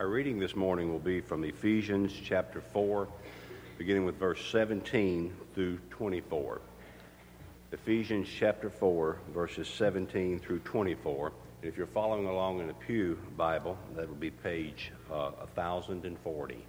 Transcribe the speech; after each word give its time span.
Our 0.00 0.08
reading 0.08 0.38
this 0.38 0.56
morning 0.56 0.90
will 0.90 0.98
be 0.98 1.20
from 1.20 1.44
Ephesians 1.44 2.10
chapter 2.24 2.62
4, 2.62 3.06
beginning 3.76 4.06
with 4.06 4.14
verse 4.14 4.42
17 4.50 5.30
through 5.54 5.76
24. 5.90 6.62
Ephesians 7.72 8.26
chapter 8.26 8.70
4, 8.70 9.18
verses 9.34 9.68
17 9.68 10.38
through 10.38 10.60
24. 10.60 11.32
If 11.62 11.76
you're 11.76 11.86
following 11.86 12.24
along 12.24 12.60
in 12.60 12.70
a 12.70 12.72
Pew 12.72 13.18
Bible, 13.36 13.76
that 13.94 14.08
will 14.08 14.14
be 14.14 14.30
page 14.30 14.90
uh, 15.12 15.32
1040. 15.52 16.64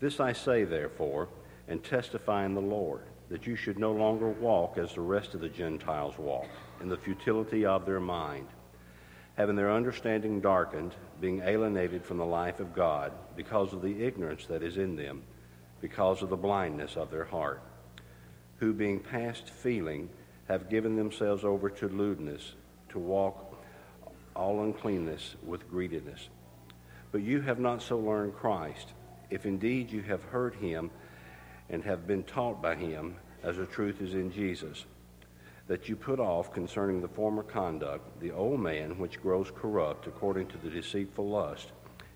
This 0.00 0.20
I 0.20 0.32
say, 0.32 0.64
therefore, 0.64 1.28
and 1.68 1.84
testify 1.84 2.46
in 2.46 2.54
the 2.54 2.62
Lord, 2.62 3.02
that 3.28 3.46
you 3.46 3.56
should 3.56 3.78
no 3.78 3.92
longer 3.92 4.30
walk 4.30 4.78
as 4.78 4.94
the 4.94 5.02
rest 5.02 5.34
of 5.34 5.42
the 5.42 5.50
Gentiles 5.50 6.16
walk, 6.16 6.48
in 6.80 6.88
the 6.88 6.96
futility 6.96 7.66
of 7.66 7.84
their 7.84 8.00
mind 8.00 8.46
having 9.36 9.56
their 9.56 9.72
understanding 9.72 10.40
darkened, 10.40 10.94
being 11.20 11.40
alienated 11.40 12.04
from 12.04 12.18
the 12.18 12.24
life 12.24 12.60
of 12.60 12.74
God 12.74 13.12
because 13.36 13.72
of 13.72 13.82
the 13.82 14.04
ignorance 14.04 14.46
that 14.46 14.62
is 14.62 14.76
in 14.76 14.96
them, 14.96 15.22
because 15.80 16.22
of 16.22 16.30
the 16.30 16.36
blindness 16.36 16.96
of 16.96 17.10
their 17.10 17.24
heart, 17.24 17.62
who, 18.58 18.72
being 18.72 19.00
past 19.00 19.48
feeling, 19.48 20.08
have 20.48 20.68
given 20.68 20.96
themselves 20.96 21.44
over 21.44 21.70
to 21.70 21.88
lewdness, 21.88 22.54
to 22.90 22.98
walk 22.98 23.56
all 24.34 24.62
uncleanness 24.62 25.36
with 25.44 25.68
greediness. 25.70 26.28
But 27.12 27.22
you 27.22 27.40
have 27.40 27.58
not 27.58 27.82
so 27.82 27.98
learned 27.98 28.36
Christ, 28.36 28.92
if 29.30 29.46
indeed 29.46 29.90
you 29.90 30.02
have 30.02 30.22
heard 30.24 30.54
him 30.56 30.90
and 31.68 31.84
have 31.84 32.06
been 32.06 32.24
taught 32.24 32.60
by 32.60 32.74
him, 32.74 33.16
as 33.42 33.56
the 33.56 33.66
truth 33.66 34.02
is 34.02 34.14
in 34.14 34.30
Jesus 34.32 34.84
that 35.70 35.88
you 35.88 35.94
put 35.94 36.18
off 36.18 36.52
concerning 36.52 37.00
the 37.00 37.06
former 37.06 37.44
conduct 37.44 38.20
the 38.20 38.32
old 38.32 38.58
man 38.58 38.98
which 38.98 39.22
grows 39.22 39.52
corrupt 39.54 40.08
according 40.08 40.44
to 40.48 40.58
the 40.58 40.68
deceitful 40.68 41.28
lust, 41.28 41.70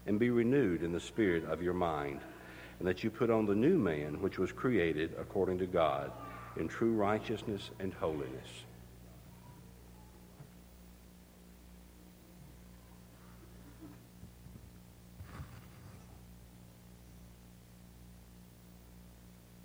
and 0.08 0.18
be 0.18 0.28
renewed 0.28 0.82
in 0.82 0.90
the 0.90 0.98
spirit 0.98 1.44
of 1.44 1.62
your 1.62 1.72
mind, 1.72 2.18
and 2.80 2.88
that 2.88 3.04
you 3.04 3.10
put 3.10 3.30
on 3.30 3.46
the 3.46 3.54
new 3.54 3.78
man 3.78 4.20
which 4.20 4.40
was 4.40 4.50
created 4.50 5.14
according 5.20 5.56
to 5.56 5.66
God 5.66 6.10
in 6.56 6.66
true 6.66 6.94
righteousness 6.94 7.70
and 7.78 7.94
holiness. 7.94 8.48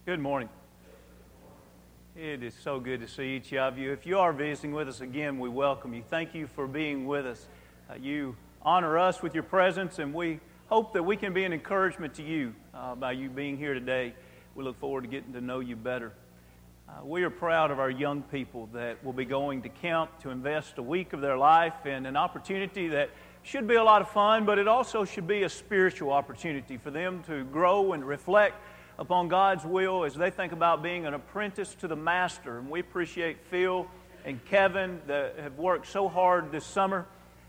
Good 0.05 0.19
morning. 0.19 0.49
It 2.22 2.44
is 2.44 2.53
so 2.53 2.81
good 2.81 3.00
to 3.00 3.08
see 3.08 3.38
each 3.38 3.53
of 3.53 3.78
you. 3.78 3.94
If 3.94 4.06
you 4.06 4.20
are 4.20 4.34
visiting 4.34 4.73
with 4.73 4.89
us 4.89 5.00
again, 5.00 5.39
we 5.39 5.48
welcome 5.48 5.94
you. 5.94 6.03
Thank 6.09 6.36
you 6.36 6.48
for 6.48 6.67
being 6.67 7.08
with 7.08 7.26
us. 7.26 7.48
Uh, 7.89 7.94
you 7.94 8.36
honor 8.61 8.98
us 8.98 9.22
with 9.22 9.34
your 9.34 9.44
presence, 9.44 10.00
and 10.00 10.14
we 10.14 10.42
hope 10.67 10.92
that 10.92 11.03
we 11.03 11.16
can 11.16 11.34
be 11.34 11.45
an 11.45 11.53
encouragement 11.53 12.14
to 12.16 12.22
you 12.22 12.53
uh, 12.73 12.94
by 12.94 13.14
you 13.14 13.30
being 13.30 13.56
here 13.56 13.73
today. 13.73 14.14
We 14.53 14.66
look 14.66 14.78
forward 14.81 15.06
to 15.06 15.08
getting 15.08 15.31
to 15.31 15.39
know 15.39 15.61
you 15.61 15.78
better. 15.78 16.11
Uh, 16.89 17.06
we 17.06 17.23
are 17.23 17.30
proud 17.30 17.72
of 17.72 17.80
our 17.80 17.89
young 17.89 18.22
people 18.23 18.67
that 18.73 19.02
will 19.02 19.14
be 19.14 19.23
going 19.23 19.61
to 19.61 19.70
camp 19.70 20.20
to 20.23 20.30
invest 20.30 20.78
a 20.78 20.83
week 20.83 21.14
of 21.14 21.22
their 21.22 21.38
life 21.38 21.86
in 21.86 22.06
an 22.06 22.17
opportunity 22.17 22.89
that 22.89 23.11
should 23.44 23.66
be 23.66 23.76
a 23.76 23.83
lot 23.83 24.02
of 24.02 24.09
fun, 24.09 24.44
but 24.44 24.59
it 24.59 24.67
also 24.67 25.06
should 25.06 25.26
be 25.26 25.44
a 25.44 25.50
spiritual 25.50 26.11
opportunity 26.11 26.76
for 26.76 26.92
them 26.92 27.23
to 27.28 27.45
grow 27.45 27.94
and 27.94 28.06
reflect 28.06 28.58
upon 29.00 29.30
God's 29.30 29.66
will 29.66 30.03
as 30.03 30.14
they 30.14 30.30
think 30.30 30.52
about 30.52 30.83
being 30.83 31.05
an 31.05 31.14
apprentice 31.14 31.73
to 31.75 31.88
the 31.88 31.95
master. 31.95 32.59
And 32.59 32.69
we 32.69 32.81
appreciate 32.81 33.38
Phil 33.50 33.88
and 34.25 34.44
Kevin 34.45 35.02
that 35.08 35.39
have 35.39 35.58
worked 35.58 35.88
so 35.88 36.09
hard 36.09 36.52
this 36.52 36.66
summer 36.66 37.05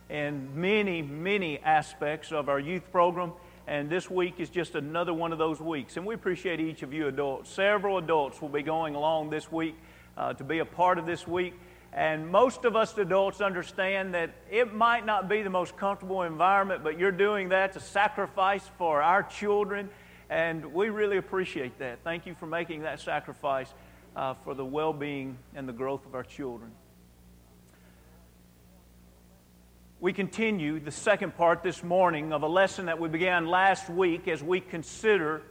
in 0.09 0.61
many, 0.61 1.03
many 1.03 1.59
aspects 1.59 2.31
of 2.31 2.49
our 2.49 2.61
youth 2.61 2.91
program. 2.93 3.33
And 3.67 3.91
this 3.91 4.09
week 4.09 4.35
is 4.39 4.49
just 4.49 4.77
another 4.77 5.13
one 5.13 5.33
of 5.33 5.39
those 5.39 5.61
weeks. 5.61 5.97
And 5.97 6.07
we 6.07 6.15
appreciate 6.15 6.61
each 6.61 6.85
of 6.85 6.93
you 6.93 7.09
adults. 7.09 7.51
Several 7.51 7.99
adults 7.99 8.41
will 8.41 8.49
be 8.49 8.63
going 8.63 8.95
along 8.95 9.31
this 9.31 9.51
week 9.51 9.75
uh, 10.17 10.33
to 10.35 10.45
be 10.45 10.61
a 10.61 10.65
part 10.65 10.99
of 10.99 11.07
this 11.07 11.27
week. 11.27 11.55
And 11.93 12.31
most 12.31 12.65
of 12.65 12.77
us 12.77 12.97
adults 12.97 13.41
understand 13.41 14.15
that 14.15 14.31
it 14.49 14.73
might 14.73 15.05
not 15.05 15.29
be 15.29 15.43
the 15.43 15.51
most 15.51 15.77
comfortable 15.77 16.23
environment, 16.23 16.85
but 16.85 16.97
you're 16.97 17.11
doing 17.11 17.49
that 17.49 17.73
to 17.73 17.81
sacrifice 17.81 18.71
for 18.79 19.03
our 19.03 19.25
children 19.25 19.91
and 20.31 20.73
we 20.73 20.91
really 20.91 21.17
appreciate 21.17 21.77
that. 21.81 21.99
Thank 22.05 22.25
you 22.25 22.35
for 22.37 22.47
making 22.47 22.83
that 22.83 23.01
sacrifice 23.01 23.69
uh, 24.15 24.35
for 24.45 24.55
the 24.55 24.65
well 24.65 24.93
being 24.93 25.37
and 25.55 25.69
the 25.69 25.73
growth 25.73 26.07
of 26.07 26.15
our 26.15 26.23
children. 26.23 26.71
We 29.99 30.13
continue 30.13 30.79
the 30.79 30.93
second 30.93 31.37
part 31.37 31.63
this 31.63 31.83
morning 31.83 32.33
of 32.33 32.43
a 32.43 32.49
lesson 32.49 32.87
that 32.87 32.99
we 32.99 33.09
began 33.09 33.47
last 33.47 33.91
week 33.91 34.29
as 34.29 34.43
we 34.43 34.61
consider 34.61 35.43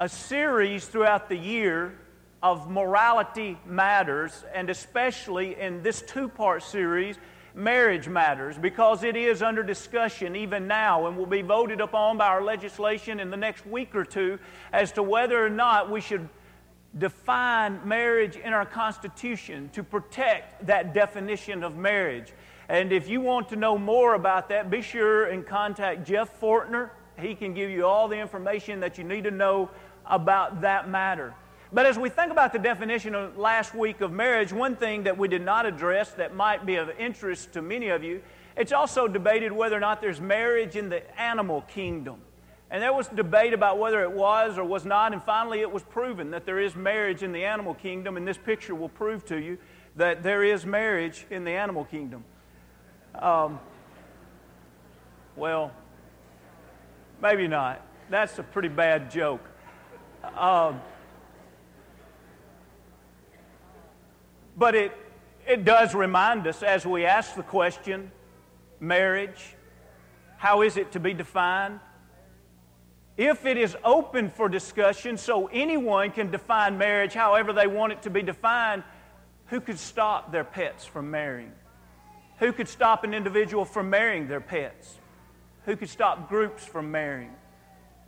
a 0.00 0.08
series 0.08 0.86
throughout 0.86 1.28
the 1.28 1.36
year 1.36 1.98
of 2.42 2.70
morality 2.70 3.58
matters, 3.66 4.44
and 4.54 4.70
especially 4.70 5.58
in 5.60 5.82
this 5.82 6.02
two 6.02 6.28
part 6.28 6.62
series 6.62 7.18
marriage 7.56 8.06
matters 8.06 8.58
because 8.58 9.02
it 9.02 9.16
is 9.16 9.42
under 9.42 9.62
discussion 9.62 10.36
even 10.36 10.68
now 10.68 11.06
and 11.06 11.16
will 11.16 11.24
be 11.24 11.40
voted 11.40 11.80
upon 11.80 12.18
by 12.18 12.26
our 12.26 12.44
legislation 12.44 13.18
in 13.18 13.30
the 13.30 13.36
next 13.36 13.66
week 13.66 13.94
or 13.94 14.04
two 14.04 14.38
as 14.72 14.92
to 14.92 15.02
whether 15.02 15.44
or 15.44 15.48
not 15.48 15.90
we 15.90 16.00
should 16.00 16.28
define 16.98 17.80
marriage 17.86 18.36
in 18.36 18.52
our 18.52 18.66
Constitution 18.66 19.70
to 19.72 19.82
protect 19.82 20.66
that 20.66 20.92
definition 20.92 21.62
of 21.64 21.76
marriage. 21.76 22.32
And 22.68 22.92
if 22.92 23.08
you 23.08 23.20
want 23.20 23.48
to 23.50 23.56
know 23.56 23.78
more 23.78 24.14
about 24.14 24.50
that, 24.50 24.70
be 24.70 24.82
sure 24.82 25.24
and 25.24 25.46
contact 25.46 26.06
Jeff 26.06 26.38
Fortner. 26.40 26.90
He 27.18 27.34
can 27.34 27.54
give 27.54 27.70
you 27.70 27.86
all 27.86 28.08
the 28.08 28.18
information 28.18 28.80
that 28.80 28.98
you 28.98 29.04
need 29.04 29.24
to 29.24 29.30
know 29.30 29.70
about 30.04 30.60
that 30.60 30.88
matter. 30.88 31.34
But 31.76 31.84
as 31.84 31.98
we 31.98 32.08
think 32.08 32.32
about 32.32 32.54
the 32.54 32.58
definition 32.58 33.14
of 33.14 33.36
last 33.36 33.74
week 33.74 34.00
of 34.00 34.10
marriage, 34.10 34.50
one 34.50 34.76
thing 34.76 35.02
that 35.02 35.18
we 35.18 35.28
did 35.28 35.42
not 35.42 35.66
address 35.66 36.10
that 36.12 36.34
might 36.34 36.64
be 36.64 36.76
of 36.76 36.88
interest 36.98 37.52
to 37.52 37.60
many 37.60 37.90
of 37.90 38.02
you, 38.02 38.22
it's 38.56 38.72
also 38.72 39.06
debated 39.06 39.52
whether 39.52 39.76
or 39.76 39.80
not 39.80 40.00
there's 40.00 40.18
marriage 40.18 40.74
in 40.74 40.88
the 40.88 41.20
animal 41.20 41.60
kingdom. 41.68 42.16
And 42.70 42.82
there 42.82 42.94
was 42.94 43.08
debate 43.08 43.52
about 43.52 43.78
whether 43.78 44.02
it 44.04 44.10
was 44.10 44.56
or 44.56 44.64
was 44.64 44.86
not, 44.86 45.12
and 45.12 45.22
finally 45.22 45.60
it 45.60 45.70
was 45.70 45.82
proven 45.82 46.30
that 46.30 46.46
there 46.46 46.58
is 46.58 46.74
marriage 46.74 47.22
in 47.22 47.32
the 47.32 47.44
animal 47.44 47.74
kingdom, 47.74 48.16
and 48.16 48.26
this 48.26 48.38
picture 48.38 48.74
will 48.74 48.88
prove 48.88 49.26
to 49.26 49.36
you 49.38 49.58
that 49.96 50.22
there 50.22 50.42
is 50.42 50.64
marriage 50.64 51.26
in 51.28 51.44
the 51.44 51.50
animal 51.50 51.84
kingdom. 51.84 52.24
Um, 53.16 53.60
well, 55.36 55.72
maybe 57.20 57.46
not. 57.46 57.82
That's 58.08 58.38
a 58.38 58.42
pretty 58.42 58.68
bad 58.68 59.10
joke. 59.10 59.46
Um, 60.38 60.80
But 64.56 64.74
it, 64.74 64.92
it 65.46 65.64
does 65.64 65.94
remind 65.94 66.46
us 66.46 66.62
as 66.62 66.86
we 66.86 67.04
ask 67.04 67.34
the 67.34 67.42
question 67.42 68.10
marriage, 68.80 69.54
how 70.38 70.62
is 70.62 70.76
it 70.76 70.92
to 70.92 71.00
be 71.00 71.12
defined? 71.12 71.80
If 73.16 73.46
it 73.46 73.56
is 73.56 73.76
open 73.84 74.28
for 74.30 74.48
discussion 74.48 75.16
so 75.16 75.46
anyone 75.46 76.10
can 76.10 76.30
define 76.30 76.76
marriage 76.76 77.14
however 77.14 77.52
they 77.52 77.66
want 77.66 77.92
it 77.92 78.02
to 78.02 78.10
be 78.10 78.22
defined, 78.22 78.82
who 79.46 79.60
could 79.60 79.78
stop 79.78 80.32
their 80.32 80.44
pets 80.44 80.84
from 80.84 81.10
marrying? 81.10 81.52
Who 82.38 82.52
could 82.52 82.68
stop 82.68 83.04
an 83.04 83.14
individual 83.14 83.64
from 83.64 83.88
marrying 83.88 84.28
their 84.28 84.40
pets? 84.40 84.98
Who 85.64 85.76
could 85.76 85.88
stop 85.88 86.28
groups 86.28 86.64
from 86.64 86.90
marrying? 86.90 87.32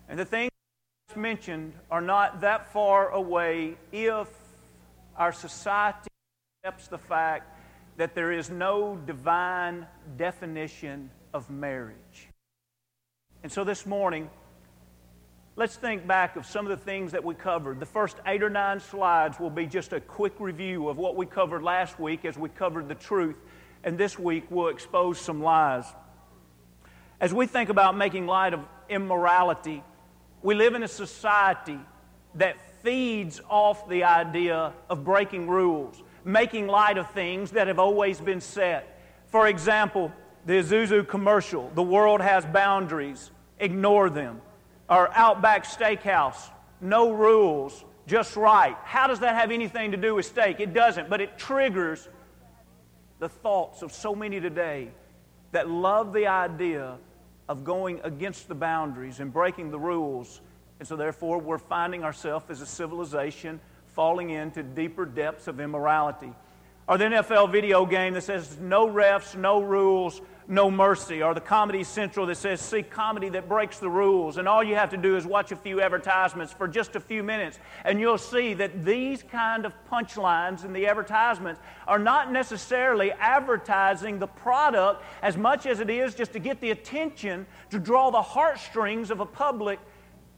And 0.08 0.18
the 0.18 0.24
things 0.24 0.50
mentioned 1.16 1.72
are 1.90 2.02
not 2.02 2.42
that 2.42 2.72
far 2.72 3.08
away 3.08 3.76
if 3.92 4.28
our 5.16 5.32
society 5.32 6.08
accepts 6.68 6.88
the 6.88 6.98
fact 6.98 7.56
that 7.96 8.14
there 8.14 8.30
is 8.30 8.50
no 8.50 8.96
divine 9.06 9.86
definition 10.18 11.10
of 11.32 11.48
marriage. 11.48 12.28
And 13.42 13.50
so 13.50 13.64
this 13.64 13.86
morning, 13.86 14.28
let's 15.56 15.76
think 15.76 16.06
back 16.06 16.36
of 16.36 16.44
some 16.44 16.66
of 16.66 16.70
the 16.70 16.84
things 16.84 17.12
that 17.12 17.24
we 17.24 17.34
covered. 17.34 17.80
The 17.80 17.86
first 17.86 18.18
eight 18.26 18.42
or 18.42 18.50
nine 18.50 18.80
slides 18.80 19.40
will 19.40 19.48
be 19.48 19.64
just 19.64 19.94
a 19.94 20.00
quick 20.00 20.34
review 20.38 20.90
of 20.90 20.98
what 20.98 21.16
we 21.16 21.24
covered 21.24 21.62
last 21.62 21.98
week 21.98 22.26
as 22.26 22.36
we 22.36 22.50
covered 22.50 22.86
the 22.86 22.94
truth. 22.94 23.36
And 23.82 23.96
this 23.96 24.18
week, 24.18 24.44
we'll 24.50 24.68
expose 24.68 25.18
some 25.18 25.42
lies. 25.42 25.86
As 27.18 27.32
we 27.32 27.46
think 27.46 27.70
about 27.70 27.96
making 27.96 28.26
light 28.26 28.52
of 28.52 28.60
immorality, 28.90 29.82
we 30.42 30.54
live 30.54 30.74
in 30.74 30.82
a 30.82 30.88
society 30.88 31.80
that 32.34 32.56
feeds 32.82 33.40
off 33.48 33.88
the 33.88 34.04
idea 34.04 34.74
of 34.90 35.02
breaking 35.02 35.48
rules 35.48 36.02
making 36.28 36.66
light 36.66 36.98
of 36.98 37.10
things 37.12 37.52
that 37.52 37.68
have 37.68 37.78
always 37.78 38.20
been 38.20 38.40
set. 38.40 39.00
For 39.28 39.48
example, 39.48 40.12
the 40.44 40.52
Isuzu 40.52 41.08
commercial, 41.08 41.72
the 41.74 41.82
world 41.82 42.20
has 42.20 42.44
boundaries, 42.44 43.30
ignore 43.58 44.10
them. 44.10 44.42
Or 44.90 45.10
Outback 45.14 45.64
Steakhouse, 45.64 46.50
no 46.80 47.12
rules, 47.12 47.84
just 48.06 48.36
right. 48.36 48.76
How 48.84 49.06
does 49.06 49.20
that 49.20 49.34
have 49.34 49.50
anything 49.50 49.90
to 49.90 49.96
do 49.96 50.14
with 50.14 50.26
steak? 50.26 50.60
It 50.60 50.74
doesn't, 50.74 51.08
but 51.08 51.20
it 51.20 51.38
triggers 51.38 52.08
the 53.18 53.28
thoughts 53.28 53.82
of 53.82 53.92
so 53.92 54.14
many 54.14 54.38
today 54.38 54.90
that 55.52 55.68
love 55.68 56.12
the 56.12 56.26
idea 56.26 56.98
of 57.48 57.64
going 57.64 58.00
against 58.04 58.48
the 58.48 58.54
boundaries 58.54 59.20
and 59.20 59.32
breaking 59.32 59.70
the 59.70 59.78
rules. 59.78 60.42
And 60.78 60.86
so, 60.86 60.94
therefore, 60.94 61.38
we're 61.38 61.58
finding 61.58 62.04
ourselves 62.04 62.46
as 62.50 62.60
a 62.60 62.66
civilization 62.66 63.60
falling 63.98 64.30
into 64.30 64.62
deeper 64.62 65.04
depths 65.04 65.48
of 65.48 65.58
immorality. 65.58 66.32
Or 66.86 66.98
the 66.98 67.06
NFL 67.06 67.50
video 67.50 67.84
game 67.84 68.14
that 68.14 68.22
says 68.22 68.56
no 68.60 68.86
refs, 68.86 69.34
no 69.34 69.60
rules, 69.60 70.20
no 70.46 70.70
mercy. 70.70 71.20
Or 71.20 71.34
the 71.34 71.40
Comedy 71.40 71.82
Central 71.82 72.24
that 72.26 72.36
says 72.36 72.60
see 72.60 72.84
comedy 72.84 73.28
that 73.30 73.48
breaks 73.48 73.80
the 73.80 73.90
rules. 73.90 74.36
And 74.36 74.46
all 74.46 74.62
you 74.62 74.76
have 74.76 74.90
to 74.90 74.96
do 74.96 75.16
is 75.16 75.26
watch 75.26 75.50
a 75.50 75.56
few 75.56 75.80
advertisements 75.80 76.52
for 76.52 76.68
just 76.68 76.94
a 76.94 77.00
few 77.00 77.24
minutes, 77.24 77.58
and 77.84 77.98
you'll 77.98 78.18
see 78.18 78.54
that 78.54 78.84
these 78.84 79.24
kind 79.24 79.66
of 79.66 79.72
punchlines 79.90 80.64
in 80.64 80.72
the 80.72 80.86
advertisements 80.86 81.60
are 81.88 81.98
not 81.98 82.30
necessarily 82.30 83.10
advertising 83.10 84.20
the 84.20 84.28
product 84.28 85.02
as 85.22 85.36
much 85.36 85.66
as 85.66 85.80
it 85.80 85.90
is 85.90 86.14
just 86.14 86.32
to 86.34 86.38
get 86.38 86.60
the 86.60 86.70
attention 86.70 87.48
to 87.70 87.80
draw 87.80 88.12
the 88.12 88.22
heartstrings 88.22 89.10
of 89.10 89.18
a 89.18 89.26
public 89.26 89.80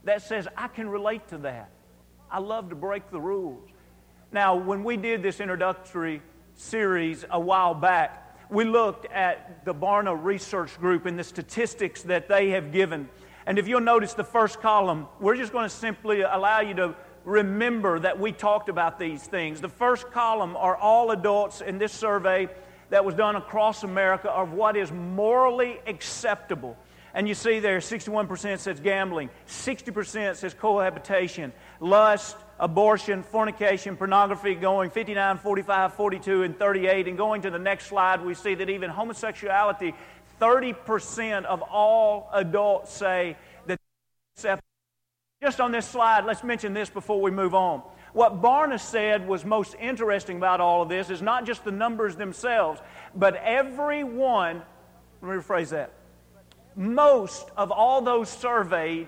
that 0.03 0.23
says, 0.23 0.47
I 0.57 0.67
can 0.67 0.89
relate 0.89 1.27
to 1.27 1.37
that. 1.37 1.69
I 2.31 2.39
love 2.39 2.69
to 2.69 2.75
break 2.75 3.11
the 3.11 3.19
rules. 3.19 3.69
Now, 4.31 4.55
when 4.55 4.85
we 4.85 4.95
did 4.95 5.21
this 5.21 5.41
introductory 5.41 6.21
series 6.55 7.25
a 7.29 7.37
while 7.39 7.73
back, 7.73 8.37
we 8.49 8.63
looked 8.63 9.05
at 9.11 9.65
the 9.65 9.73
Barna 9.73 10.17
Research 10.17 10.79
Group 10.79 11.05
and 11.05 11.19
the 11.19 11.25
statistics 11.25 12.03
that 12.03 12.29
they 12.29 12.51
have 12.51 12.71
given. 12.71 13.09
And 13.45 13.59
if 13.59 13.67
you'll 13.67 13.81
notice 13.81 14.13
the 14.13 14.23
first 14.23 14.61
column, 14.61 15.07
we're 15.19 15.35
just 15.35 15.51
going 15.51 15.67
to 15.67 15.75
simply 15.75 16.21
allow 16.21 16.61
you 16.61 16.73
to 16.75 16.95
remember 17.25 17.99
that 17.99 18.17
we 18.17 18.31
talked 18.31 18.69
about 18.69 18.97
these 18.97 19.23
things. 19.23 19.59
The 19.59 19.67
first 19.67 20.09
column 20.11 20.55
are 20.55 20.77
all 20.77 21.11
adults 21.11 21.59
in 21.59 21.79
this 21.79 21.91
survey 21.91 22.47
that 22.91 23.03
was 23.03 23.13
done 23.13 23.35
across 23.35 23.83
America 23.83 24.31
of 24.31 24.53
what 24.53 24.77
is 24.77 24.89
morally 24.89 25.79
acceptable. 25.85 26.77
And 27.13 27.27
you 27.27 27.33
see 27.33 27.59
there 27.59 27.79
61% 27.79 28.59
says 28.59 28.79
gambling, 28.79 29.29
60% 29.47 30.35
says 30.35 30.53
cohabitation, 30.53 31.51
lust, 31.81 32.37
abortion, 32.59 33.23
fornication, 33.23 33.97
pornography, 33.97 34.55
going 34.55 34.89
59, 34.91 35.39
45, 35.39 35.93
42, 35.95 36.43
and 36.43 36.57
38. 36.57 37.07
And 37.09 37.17
going 37.17 37.41
to 37.41 37.49
the 37.49 37.59
next 37.59 37.87
slide, 37.87 38.23
we 38.23 38.33
see 38.35 38.55
that 38.55 38.69
even 38.69 38.89
homosexuality, 38.89 39.93
30% 40.39 41.43
of 41.45 41.61
all 41.61 42.29
adults 42.31 42.93
say 42.93 43.35
that 43.65 44.59
just 45.41 45.59
on 45.59 45.71
this 45.71 45.87
slide, 45.87 46.25
let's 46.25 46.43
mention 46.43 46.73
this 46.73 46.89
before 46.89 47.19
we 47.19 47.31
move 47.31 47.55
on. 47.55 47.81
What 48.13 48.41
Barna 48.41 48.79
said 48.79 49.27
was 49.27 49.43
most 49.43 49.75
interesting 49.79 50.37
about 50.37 50.61
all 50.61 50.83
of 50.83 50.89
this 50.89 51.09
is 51.09 51.21
not 51.21 51.45
just 51.45 51.63
the 51.63 51.71
numbers 51.71 52.15
themselves, 52.15 52.79
but 53.15 53.35
every 53.37 54.03
one, 54.03 54.61
let 55.21 55.31
me 55.31 55.37
rephrase 55.37 55.69
that. 55.69 55.93
Most 56.75 57.49
of 57.57 57.71
all 57.71 58.01
those 58.01 58.29
surveyed 58.29 59.07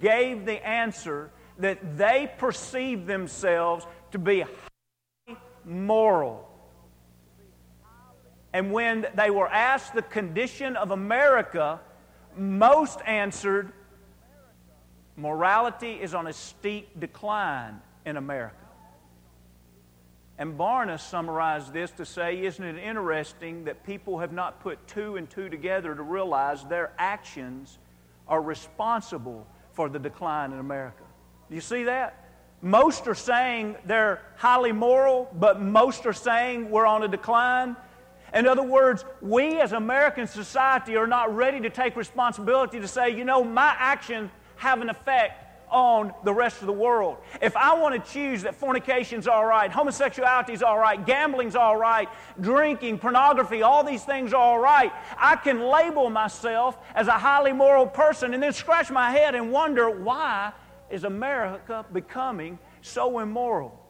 gave 0.00 0.44
the 0.44 0.66
answer 0.66 1.30
that 1.58 1.96
they 1.96 2.30
perceive 2.38 3.06
themselves 3.06 3.86
to 4.12 4.18
be 4.18 4.40
highly 4.40 5.38
moral. 5.64 6.48
And 8.52 8.72
when 8.72 9.06
they 9.14 9.30
were 9.30 9.48
asked 9.48 9.94
the 9.94 10.02
condition 10.02 10.76
of 10.76 10.90
America, 10.90 11.80
most 12.36 13.00
answered, 13.06 13.72
morality 15.16 15.92
is 16.00 16.14
on 16.14 16.26
a 16.26 16.32
steep 16.32 17.00
decline 17.00 17.80
in 18.04 18.16
America. 18.16 18.56
And 20.36 20.58
Barna 20.58 20.98
summarized 20.98 21.72
this 21.72 21.92
to 21.92 22.04
say, 22.04 22.44
Isn't 22.44 22.64
it 22.64 22.78
interesting 22.78 23.64
that 23.64 23.84
people 23.84 24.18
have 24.18 24.32
not 24.32 24.60
put 24.60 24.84
two 24.88 25.16
and 25.16 25.30
two 25.30 25.48
together 25.48 25.94
to 25.94 26.02
realize 26.02 26.64
their 26.64 26.92
actions 26.98 27.78
are 28.26 28.42
responsible 28.42 29.46
for 29.72 29.88
the 29.88 29.98
decline 29.98 30.52
in 30.52 30.58
America? 30.58 31.03
You 31.50 31.60
see 31.60 31.84
that? 31.84 32.24
Most 32.62 33.06
are 33.06 33.14
saying 33.14 33.76
they're 33.84 34.22
highly 34.36 34.72
moral, 34.72 35.28
but 35.34 35.60
most 35.60 36.06
are 36.06 36.14
saying 36.14 36.70
we're 36.70 36.86
on 36.86 37.02
a 37.02 37.08
decline. 37.08 37.76
In 38.32 38.48
other 38.48 38.62
words, 38.62 39.04
we 39.20 39.60
as 39.60 39.72
American 39.72 40.26
society 40.26 40.96
are 40.96 41.06
not 41.06 41.34
ready 41.34 41.60
to 41.60 41.70
take 41.70 41.94
responsibility 41.94 42.80
to 42.80 42.88
say, 42.88 43.10
you 43.10 43.24
know, 43.24 43.44
my 43.44 43.74
actions 43.78 44.30
have 44.56 44.80
an 44.80 44.88
effect 44.88 45.44
on 45.70 46.12
the 46.24 46.32
rest 46.32 46.60
of 46.60 46.66
the 46.66 46.72
world. 46.72 47.18
If 47.42 47.56
I 47.56 47.74
want 47.74 48.02
to 48.02 48.12
choose 48.12 48.42
that 48.42 48.54
fornication's 48.54 49.26
all 49.26 49.44
right, 49.44 49.70
homosexuality's 49.70 50.62
all 50.62 50.78
right, 50.78 51.04
gambling's 51.04 51.56
all 51.56 51.76
right, 51.76 52.08
drinking, 52.40 52.98
pornography, 52.98 53.62
all 53.62 53.82
these 53.84 54.04
things 54.04 54.32
are 54.32 54.40
all 54.40 54.58
right, 54.58 54.92
I 55.18 55.36
can 55.36 55.60
label 55.60 56.10
myself 56.10 56.78
as 56.94 57.08
a 57.08 57.12
highly 57.12 57.52
moral 57.52 57.86
person 57.86 58.34
and 58.34 58.42
then 58.42 58.52
scratch 58.52 58.90
my 58.90 59.10
head 59.10 59.34
and 59.34 59.52
wonder 59.52 59.90
why 59.90 60.52
is 60.90 61.04
America 61.04 61.84
becoming 61.92 62.58
so 62.82 63.18
immoral? 63.18 63.80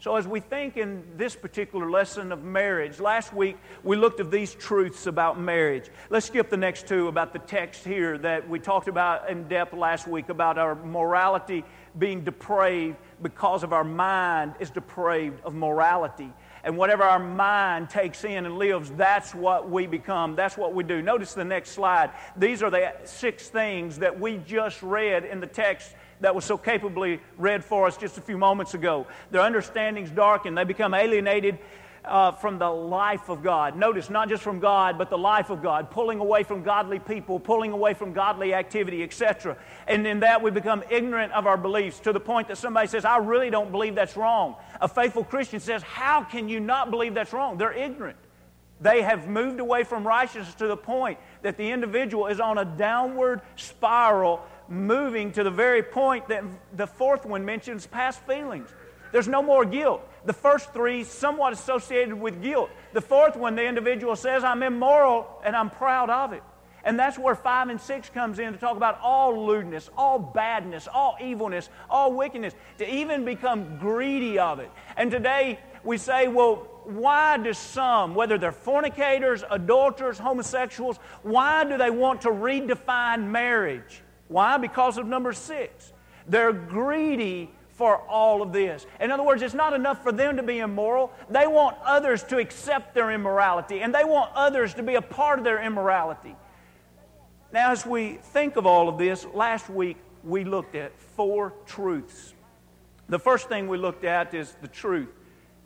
So, 0.00 0.14
as 0.14 0.28
we 0.28 0.38
think 0.38 0.76
in 0.76 1.02
this 1.16 1.34
particular 1.34 1.90
lesson 1.90 2.30
of 2.30 2.44
marriage, 2.44 3.00
last 3.00 3.34
week 3.34 3.56
we 3.82 3.96
looked 3.96 4.20
at 4.20 4.30
these 4.30 4.54
truths 4.54 5.06
about 5.08 5.40
marriage. 5.40 5.90
Let's 6.08 6.26
skip 6.26 6.50
the 6.50 6.56
next 6.56 6.86
two 6.86 7.08
about 7.08 7.32
the 7.32 7.40
text 7.40 7.84
here 7.84 8.16
that 8.18 8.48
we 8.48 8.60
talked 8.60 8.86
about 8.86 9.28
in 9.28 9.48
depth 9.48 9.72
last 9.72 10.06
week 10.06 10.28
about 10.28 10.56
our 10.56 10.76
morality 10.76 11.64
being 11.98 12.22
depraved 12.22 12.96
because 13.22 13.64
of 13.64 13.72
our 13.72 13.82
mind 13.82 14.54
is 14.60 14.70
depraved 14.70 15.40
of 15.44 15.54
morality. 15.54 16.32
And 16.62 16.76
whatever 16.76 17.02
our 17.02 17.18
mind 17.18 17.90
takes 17.90 18.22
in 18.22 18.46
and 18.46 18.56
lives, 18.56 18.92
that's 18.92 19.34
what 19.34 19.68
we 19.68 19.88
become. 19.88 20.36
That's 20.36 20.56
what 20.56 20.74
we 20.74 20.84
do. 20.84 21.02
Notice 21.02 21.34
the 21.34 21.44
next 21.44 21.70
slide. 21.70 22.12
These 22.36 22.62
are 22.62 22.70
the 22.70 22.94
six 23.02 23.48
things 23.48 23.98
that 23.98 24.20
we 24.20 24.36
just 24.36 24.80
read 24.80 25.24
in 25.24 25.40
the 25.40 25.46
text 25.48 25.92
that 26.20 26.34
was 26.34 26.44
so 26.44 26.58
capably 26.58 27.20
read 27.36 27.64
for 27.64 27.86
us 27.86 27.96
just 27.96 28.18
a 28.18 28.20
few 28.20 28.38
moments 28.38 28.74
ago. 28.74 29.06
Their 29.30 29.42
understandings 29.42 30.10
darken, 30.10 30.54
they 30.54 30.64
become 30.64 30.94
alienated. 30.94 31.58
Uh, 32.04 32.32
from 32.32 32.58
the 32.58 32.70
life 32.70 33.28
of 33.28 33.42
God. 33.42 33.76
Notice, 33.76 34.08
not 34.08 34.30
just 34.30 34.42
from 34.42 34.60
God, 34.60 34.96
but 34.96 35.10
the 35.10 35.18
life 35.18 35.50
of 35.50 35.62
God, 35.62 35.90
pulling 35.90 36.20
away 36.20 36.42
from 36.42 36.62
godly 36.62 36.98
people, 37.00 37.38
pulling 37.38 37.72
away 37.72 37.92
from 37.92 38.14
godly 38.14 38.54
activity, 38.54 39.02
etc. 39.02 39.58
And 39.86 40.06
in 40.06 40.20
that, 40.20 40.40
we 40.40 40.50
become 40.50 40.82
ignorant 40.88 41.32
of 41.32 41.46
our 41.46 41.58
beliefs 41.58 42.00
to 42.00 42.14
the 42.14 42.20
point 42.20 42.48
that 42.48 42.56
somebody 42.56 42.86
says, 42.86 43.04
I 43.04 43.18
really 43.18 43.50
don't 43.50 43.70
believe 43.70 43.94
that's 43.94 44.16
wrong. 44.16 44.56
A 44.80 44.88
faithful 44.88 45.22
Christian 45.22 45.60
says, 45.60 45.82
How 45.82 46.22
can 46.22 46.48
you 46.48 46.60
not 46.60 46.90
believe 46.90 47.12
that's 47.12 47.34
wrong? 47.34 47.58
They're 47.58 47.74
ignorant. 47.74 48.16
They 48.80 49.02
have 49.02 49.28
moved 49.28 49.60
away 49.60 49.84
from 49.84 50.06
righteousness 50.06 50.54
to 50.56 50.68
the 50.68 50.76
point 50.76 51.18
that 51.42 51.56
the 51.56 51.70
individual 51.70 52.28
is 52.28 52.38
on 52.38 52.58
a 52.58 52.64
downward 52.64 53.40
spiral 53.56 54.42
moving 54.68 55.32
to 55.32 55.42
the 55.42 55.50
very 55.50 55.82
point 55.82 56.28
that 56.28 56.44
the 56.76 56.86
fourth 56.86 57.24
one 57.24 57.44
mentions 57.44 57.86
past 57.86 58.20
feelings. 58.26 58.68
There's 59.12 59.28
no 59.28 59.42
more 59.42 59.64
guilt. 59.64 60.06
The 60.26 60.32
first 60.32 60.72
three, 60.72 61.04
somewhat 61.04 61.52
associated 61.52 62.14
with 62.14 62.42
guilt. 62.42 62.70
The 62.92 63.00
fourth 63.00 63.36
one, 63.36 63.54
the 63.54 63.64
individual 63.64 64.16
says, 64.16 64.44
I'm 64.44 64.62
immoral 64.62 65.40
and 65.44 65.56
I'm 65.56 65.70
proud 65.70 66.10
of 66.10 66.32
it. 66.32 66.42
And 66.84 66.98
that's 66.98 67.18
where 67.18 67.34
five 67.34 67.68
and 67.68 67.80
six 67.80 68.08
comes 68.08 68.38
in 68.38 68.52
to 68.52 68.58
talk 68.58 68.76
about 68.76 69.00
all 69.02 69.46
lewdness, 69.46 69.90
all 69.96 70.18
badness, 70.18 70.86
all 70.86 71.16
evilness, 71.20 71.68
all 71.90 72.12
wickedness, 72.12 72.54
to 72.78 72.94
even 72.94 73.24
become 73.24 73.78
greedy 73.78 74.38
of 74.38 74.60
it. 74.60 74.70
And 74.96 75.10
today 75.10 75.58
we 75.84 75.98
say, 75.98 76.28
well, 76.28 76.66
why 76.84 77.36
do 77.36 77.52
some, 77.52 78.14
whether 78.14 78.38
they're 78.38 78.52
fornicators, 78.52 79.44
adulterers, 79.50 80.18
homosexuals, 80.18 80.98
why 81.22 81.64
do 81.64 81.76
they 81.76 81.90
want 81.90 82.22
to 82.22 82.28
redefine 82.28 83.24
marriage? 83.24 84.02
Why? 84.28 84.56
Because 84.58 84.98
of 84.98 85.06
number 85.06 85.32
six. 85.32 85.92
They're 86.26 86.52
greedy 86.52 87.50
for 87.70 87.96
all 87.96 88.42
of 88.42 88.52
this. 88.52 88.86
In 89.00 89.10
other 89.10 89.22
words, 89.22 89.40
it's 89.40 89.54
not 89.54 89.72
enough 89.72 90.02
for 90.02 90.12
them 90.12 90.36
to 90.36 90.42
be 90.42 90.58
immoral. 90.58 91.12
They 91.30 91.46
want 91.46 91.76
others 91.84 92.22
to 92.24 92.38
accept 92.38 92.94
their 92.94 93.10
immorality, 93.10 93.80
and 93.80 93.94
they 93.94 94.04
want 94.04 94.32
others 94.34 94.74
to 94.74 94.82
be 94.82 94.96
a 94.96 95.02
part 95.02 95.38
of 95.38 95.44
their 95.44 95.62
immorality. 95.62 96.34
Now, 97.52 97.70
as 97.70 97.86
we 97.86 98.14
think 98.14 98.56
of 98.56 98.66
all 98.66 98.88
of 98.88 98.98
this, 98.98 99.24
last 99.32 99.70
week 99.70 99.96
we 100.24 100.44
looked 100.44 100.74
at 100.74 100.98
four 100.98 101.54
truths. 101.66 102.34
The 103.08 103.18
first 103.18 103.48
thing 103.48 103.68
we 103.68 103.78
looked 103.78 104.04
at 104.04 104.34
is 104.34 104.54
the 104.60 104.68
truth, 104.68 105.08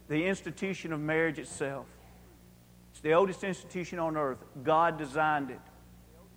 the 0.08 0.26
institution 0.26 0.92
of 0.92 1.00
marriage 1.00 1.38
itself. 1.38 1.86
It's 2.92 3.00
the 3.00 3.14
oldest 3.14 3.42
institution 3.42 3.98
on 3.98 4.16
earth. 4.16 4.38
God 4.62 4.98
designed 4.98 5.50
it, 5.50 5.60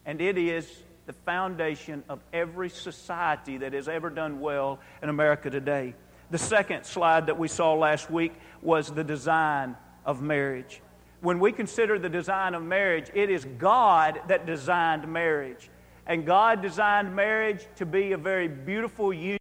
and 0.05 0.21
it 0.21 0.37
is 0.37 0.71
the 1.05 1.13
foundation 1.13 2.03
of 2.09 2.19
every 2.33 2.69
society 2.69 3.57
that 3.57 3.73
has 3.73 3.87
ever 3.87 4.09
done 4.09 4.39
well 4.39 4.79
in 5.01 5.09
America 5.09 5.49
today. 5.49 5.93
The 6.31 6.37
second 6.37 6.85
slide 6.85 7.27
that 7.27 7.37
we 7.37 7.47
saw 7.47 7.73
last 7.73 8.09
week 8.09 8.33
was 8.61 8.91
the 8.91 9.03
design 9.03 9.75
of 10.05 10.21
marriage. 10.21 10.81
When 11.21 11.39
we 11.39 11.51
consider 11.51 11.99
the 11.99 12.09
design 12.09 12.55
of 12.55 12.63
marriage, 12.63 13.09
it 13.13 13.29
is 13.29 13.45
God 13.57 14.21
that 14.27 14.45
designed 14.45 15.07
marriage. 15.07 15.69
And 16.07 16.25
God 16.25 16.61
designed 16.61 17.15
marriage 17.15 17.65
to 17.77 17.85
be 17.85 18.11
a 18.11 18.17
very 18.17 18.47
beautiful 18.47 19.13
union. 19.13 19.39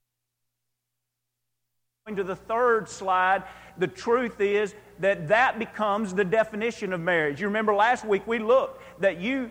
Going 2.06 2.16
to 2.16 2.24
the 2.24 2.36
third 2.36 2.88
slide, 2.88 3.44
the 3.78 3.86
truth 3.86 4.40
is 4.40 4.74
that 5.00 5.28
that 5.28 5.58
becomes 5.58 6.14
the 6.14 6.24
definition 6.24 6.92
of 6.92 7.00
marriage. 7.00 7.40
You 7.40 7.46
remember 7.46 7.74
last 7.74 8.04
week 8.04 8.26
we 8.26 8.38
looked 8.38 9.00
that 9.00 9.20
you 9.20 9.50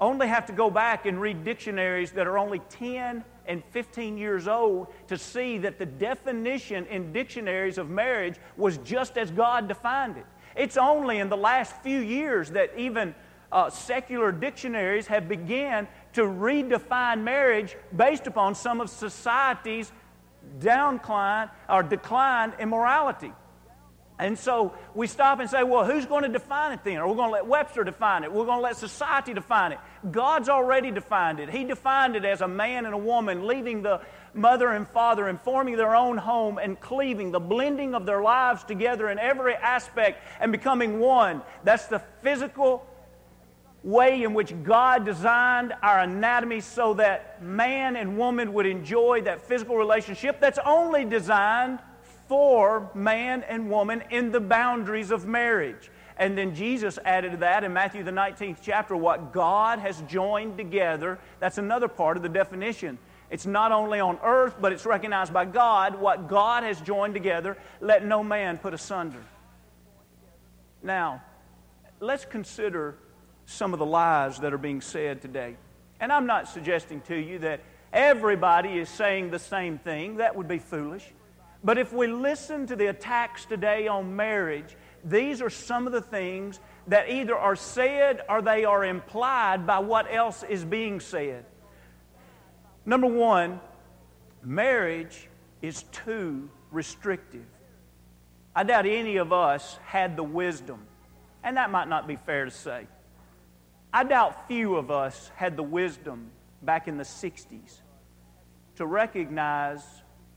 only 0.00 0.26
have 0.26 0.46
to 0.46 0.52
go 0.52 0.70
back 0.70 1.06
and 1.06 1.20
read 1.20 1.44
dictionaries 1.44 2.12
that 2.12 2.26
are 2.26 2.38
only 2.38 2.60
10 2.70 3.24
and 3.46 3.64
15 3.70 4.16
years 4.16 4.48
old 4.48 4.88
to 5.08 5.18
see 5.18 5.58
that 5.58 5.78
the 5.78 5.86
definition 5.86 6.86
in 6.86 7.12
dictionaries 7.12 7.78
of 7.78 7.90
marriage 7.90 8.36
was 8.56 8.78
just 8.78 9.18
as 9.18 9.30
God 9.30 9.68
defined 9.68 10.16
it. 10.16 10.26
It's 10.56 10.76
only 10.76 11.18
in 11.18 11.28
the 11.28 11.36
last 11.36 11.76
few 11.82 12.00
years 12.00 12.50
that 12.50 12.70
even 12.76 13.14
uh, 13.52 13.68
secular 13.68 14.32
dictionaries 14.32 15.06
have 15.08 15.28
began 15.28 15.88
to 16.12 16.22
redefine 16.22 17.22
marriage 17.22 17.76
based 17.96 18.26
upon 18.26 18.54
some 18.54 18.80
of 18.80 18.88
society's 18.88 19.92
downcline 20.58 21.50
or 21.68 21.82
decline 21.82 22.52
in 22.58 22.68
morality. 22.68 23.32
And 24.20 24.38
so 24.38 24.74
we 24.94 25.06
stop 25.06 25.40
and 25.40 25.48
say, 25.48 25.62
well, 25.62 25.86
who's 25.86 26.04
going 26.04 26.24
to 26.24 26.28
define 26.28 26.72
it 26.72 26.84
then? 26.84 26.98
Are 26.98 27.08
we're 27.08 27.14
going 27.14 27.28
to 27.28 27.32
let 27.32 27.46
Webster 27.46 27.84
define 27.84 28.22
it. 28.22 28.30
We're 28.30 28.44
going 28.44 28.58
to 28.58 28.62
let 28.62 28.76
society 28.76 29.32
define 29.32 29.72
it. 29.72 29.78
God's 30.10 30.50
already 30.50 30.90
defined 30.90 31.40
it. 31.40 31.48
He 31.48 31.64
defined 31.64 32.16
it 32.16 32.26
as 32.26 32.42
a 32.42 32.48
man 32.48 32.84
and 32.84 32.94
a 32.94 32.98
woman 32.98 33.46
leaving 33.46 33.82
the 33.82 34.02
mother 34.34 34.68
and 34.68 34.86
father 34.86 35.26
and 35.26 35.40
forming 35.40 35.76
their 35.76 35.96
own 35.96 36.18
home 36.18 36.58
and 36.58 36.78
cleaving, 36.78 37.32
the 37.32 37.40
blending 37.40 37.94
of 37.94 38.04
their 38.04 38.20
lives 38.20 38.62
together 38.62 39.08
in 39.08 39.18
every 39.18 39.54
aspect 39.54 40.22
and 40.38 40.52
becoming 40.52 41.00
one. 41.00 41.40
That's 41.64 41.86
the 41.86 42.00
physical 42.20 42.86
way 43.82 44.22
in 44.22 44.34
which 44.34 44.52
God 44.62 45.06
designed 45.06 45.72
our 45.82 46.00
anatomy 46.00 46.60
so 46.60 46.92
that 46.94 47.42
man 47.42 47.96
and 47.96 48.18
woman 48.18 48.52
would 48.52 48.66
enjoy 48.66 49.22
that 49.22 49.40
physical 49.40 49.78
relationship 49.78 50.40
that's 50.40 50.58
only 50.66 51.06
designed 51.06 51.78
for 52.30 52.88
man 52.94 53.42
and 53.48 53.68
woman 53.68 54.04
in 54.08 54.30
the 54.30 54.38
boundaries 54.38 55.10
of 55.10 55.26
marriage. 55.26 55.90
And 56.16 56.38
then 56.38 56.54
Jesus 56.54 56.96
added 57.04 57.32
to 57.32 57.36
that 57.38 57.64
in 57.64 57.72
Matthew, 57.72 58.04
the 58.04 58.12
19th 58.12 58.58
chapter, 58.62 58.94
what 58.94 59.32
God 59.32 59.80
has 59.80 60.00
joined 60.02 60.56
together. 60.56 61.18
That's 61.40 61.58
another 61.58 61.88
part 61.88 62.16
of 62.16 62.22
the 62.22 62.28
definition. 62.28 62.98
It's 63.30 63.46
not 63.46 63.72
only 63.72 63.98
on 63.98 64.20
earth, 64.22 64.54
but 64.60 64.72
it's 64.72 64.86
recognized 64.86 65.32
by 65.32 65.44
God. 65.44 66.00
What 66.00 66.28
God 66.28 66.62
has 66.62 66.80
joined 66.80 67.14
together, 67.14 67.58
let 67.80 68.04
no 68.04 68.22
man 68.22 68.58
put 68.58 68.74
asunder. 68.74 69.24
Now, 70.84 71.24
let's 71.98 72.26
consider 72.26 72.94
some 73.46 73.72
of 73.72 73.80
the 73.80 73.86
lies 73.86 74.38
that 74.38 74.54
are 74.54 74.58
being 74.58 74.82
said 74.82 75.20
today. 75.20 75.56
And 75.98 76.12
I'm 76.12 76.26
not 76.26 76.46
suggesting 76.46 77.00
to 77.08 77.16
you 77.16 77.40
that 77.40 77.60
everybody 77.92 78.78
is 78.78 78.88
saying 78.88 79.32
the 79.32 79.40
same 79.40 79.78
thing, 79.78 80.18
that 80.18 80.36
would 80.36 80.46
be 80.46 80.60
foolish. 80.60 81.12
But 81.62 81.78
if 81.78 81.92
we 81.92 82.06
listen 82.06 82.66
to 82.66 82.76
the 82.76 82.86
attacks 82.86 83.44
today 83.44 83.86
on 83.86 84.16
marriage, 84.16 84.76
these 85.04 85.42
are 85.42 85.50
some 85.50 85.86
of 85.86 85.92
the 85.92 86.00
things 86.00 86.60
that 86.86 87.10
either 87.10 87.36
are 87.36 87.56
said 87.56 88.22
or 88.28 88.42
they 88.42 88.64
are 88.64 88.84
implied 88.84 89.66
by 89.66 89.78
what 89.78 90.12
else 90.12 90.42
is 90.42 90.64
being 90.64 91.00
said. 91.00 91.44
Number 92.86 93.06
one, 93.06 93.60
marriage 94.42 95.28
is 95.60 95.82
too 95.92 96.48
restrictive. 96.70 97.44
I 98.54 98.62
doubt 98.62 98.86
any 98.86 99.16
of 99.16 99.32
us 99.32 99.78
had 99.84 100.16
the 100.16 100.24
wisdom, 100.24 100.86
and 101.44 101.56
that 101.56 101.70
might 101.70 101.88
not 101.88 102.08
be 102.08 102.16
fair 102.16 102.46
to 102.46 102.50
say. 102.50 102.86
I 103.92 104.04
doubt 104.04 104.48
few 104.48 104.76
of 104.76 104.90
us 104.90 105.30
had 105.36 105.56
the 105.56 105.62
wisdom 105.62 106.30
back 106.62 106.88
in 106.88 106.96
the 106.96 107.04
60s 107.04 107.80
to 108.76 108.86
recognize 108.86 109.82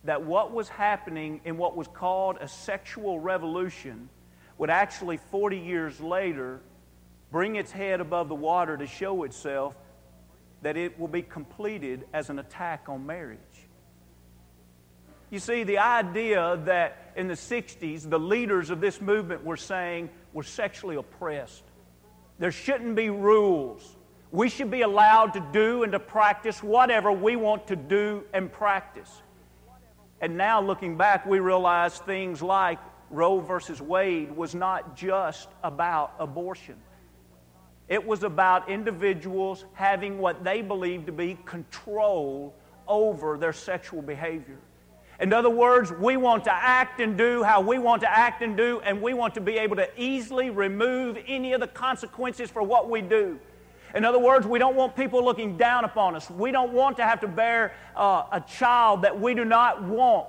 that 0.03 0.23
what 0.23 0.51
was 0.51 0.67
happening 0.69 1.41
in 1.45 1.57
what 1.57 1.75
was 1.75 1.87
called 1.87 2.37
a 2.41 2.47
sexual 2.47 3.19
revolution 3.19 4.09
would 4.57 4.69
actually, 4.69 5.17
40 5.17 5.57
years 5.57 5.99
later, 5.99 6.59
bring 7.31 7.55
its 7.55 7.71
head 7.71 7.99
above 8.01 8.29
the 8.29 8.35
water 8.35 8.77
to 8.77 8.85
show 8.85 9.23
itself 9.23 9.75
that 10.61 10.77
it 10.77 10.99
will 10.99 11.07
be 11.07 11.21
completed 11.21 12.05
as 12.13 12.29
an 12.29 12.39
attack 12.39 12.85
on 12.87 13.05
marriage. 13.05 13.39
You 15.29 15.39
see, 15.39 15.63
the 15.63 15.79
idea 15.79 16.61
that 16.65 17.13
in 17.15 17.27
the 17.27 17.33
60s, 17.33 18.07
the 18.07 18.19
leaders 18.19 18.69
of 18.69 18.79
this 18.79 19.01
movement 19.01 19.43
were 19.43 19.57
saying 19.57 20.09
we're 20.31 20.43
sexually 20.43 20.95
oppressed. 20.95 21.63
There 22.39 22.51
shouldn't 22.51 22.95
be 22.95 23.09
rules. 23.09 23.95
We 24.31 24.49
should 24.49 24.69
be 24.69 24.81
allowed 24.81 25.33
to 25.33 25.47
do 25.51 25.83
and 25.83 25.91
to 25.91 25.99
practice 25.99 26.61
whatever 26.61 27.11
we 27.11 27.35
want 27.35 27.67
to 27.67 27.75
do 27.75 28.23
and 28.33 28.51
practice. 28.51 29.09
And 30.23 30.37
now, 30.37 30.61
looking 30.61 30.95
back, 30.95 31.25
we 31.25 31.39
realize 31.39 31.99
things 31.99 32.41
like 32.41 32.79
Roe 33.09 33.41
versus 33.41 33.81
Wade 33.81 34.33
was 34.33 34.55
not 34.55 34.95
just 34.95 35.49
about 35.65 36.13
abortion. 36.17 36.75
It 37.89 38.07
was 38.07 38.23
about 38.23 38.69
individuals 38.69 39.65
having 39.73 40.19
what 40.19 40.41
they 40.41 40.61
believed 40.61 41.07
to 41.07 41.11
be 41.11 41.37
control 41.43 42.55
over 42.87 43.37
their 43.37 43.51
sexual 43.51 44.01
behavior. 44.01 44.59
In 45.19 45.33
other 45.33 45.49
words, 45.49 45.91
we 45.91 46.15
want 46.15 46.45
to 46.45 46.53
act 46.53 47.01
and 47.01 47.17
do 47.17 47.43
how 47.43 47.59
we 47.59 47.77
want 47.77 48.01
to 48.03 48.09
act 48.09 48.41
and 48.41 48.55
do, 48.55 48.79
and 48.85 49.01
we 49.01 49.13
want 49.13 49.33
to 49.33 49.41
be 49.41 49.57
able 49.57 49.75
to 49.75 49.89
easily 50.01 50.49
remove 50.51 51.17
any 51.27 51.51
of 51.51 51.59
the 51.59 51.67
consequences 51.67 52.49
for 52.49 52.63
what 52.63 52.89
we 52.89 53.01
do. 53.01 53.37
In 53.93 54.05
other 54.05 54.19
words, 54.19 54.47
we 54.47 54.57
don't 54.57 54.75
want 54.75 54.95
people 54.95 55.23
looking 55.23 55.55
down 55.55 55.85
upon 55.85 56.15
us. 56.15 56.29
We 56.29 56.51
don't 56.51 56.73
want 56.73 56.97
to 56.97 57.03
have 57.03 57.19
to 57.21 57.27
bear 57.27 57.73
uh, 57.95 58.23
a 58.31 58.41
child 58.41 59.03
that 59.03 59.19
we 59.19 59.35
do 59.35 59.45
not 59.45 59.83
want. 59.83 60.27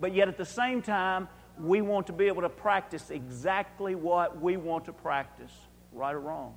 But 0.00 0.12
yet 0.12 0.28
at 0.28 0.36
the 0.36 0.44
same 0.44 0.82
time, 0.82 1.28
we 1.58 1.80
want 1.80 2.08
to 2.08 2.12
be 2.12 2.26
able 2.26 2.42
to 2.42 2.48
practice 2.48 3.10
exactly 3.10 3.94
what 3.94 4.40
we 4.40 4.56
want 4.56 4.86
to 4.86 4.92
practice, 4.92 5.52
right 5.92 6.14
or 6.14 6.20
wrong. 6.20 6.54